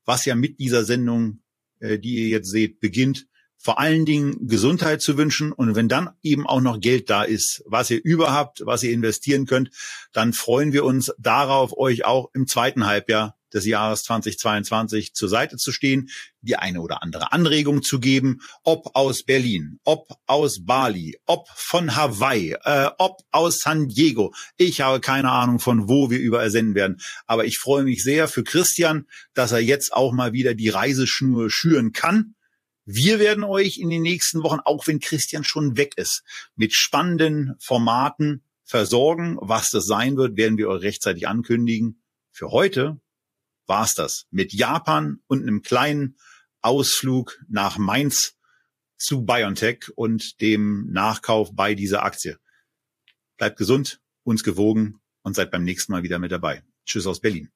[0.06, 1.42] was ja mit dieser Sendung,
[1.80, 3.28] äh, die ihr jetzt seht, beginnt,
[3.58, 5.52] vor allen Dingen Gesundheit zu wünschen.
[5.52, 9.46] Und wenn dann eben auch noch Geld da ist, was ihr überhaupt, was ihr investieren
[9.46, 9.72] könnt,
[10.14, 15.58] dann freuen wir uns darauf, euch auch im zweiten Halbjahr des Jahres 2022 zur Seite
[15.58, 16.10] zu stehen,
[16.42, 21.96] die eine oder andere Anregung zu geben, ob aus Berlin, ob aus Bali, ob von
[21.96, 24.34] Hawaii, äh, ob aus San Diego.
[24.58, 27.02] Ich habe keine Ahnung, von wo wir überall senden werden.
[27.26, 31.50] Aber ich freue mich sehr für Christian, dass er jetzt auch mal wieder die Reiseschnur
[31.50, 32.36] schüren kann
[32.88, 36.24] wir werden euch in den nächsten Wochen, auch wenn Christian schon weg ist,
[36.56, 39.38] mit spannenden Formaten versorgen.
[39.42, 42.04] Was das sein wird, werden wir euch rechtzeitig ankündigen.
[42.32, 43.00] Für heute
[43.68, 46.18] war's das mit Japan und einem kleinen
[46.62, 48.38] Ausflug nach Mainz
[48.98, 52.40] zu BioNTech und dem Nachkauf bei dieser Aktie.
[53.38, 56.64] Bleibt gesund, uns gewogen und seid beim nächsten Mal wieder mit dabei.
[56.86, 57.55] Tschüss aus Berlin.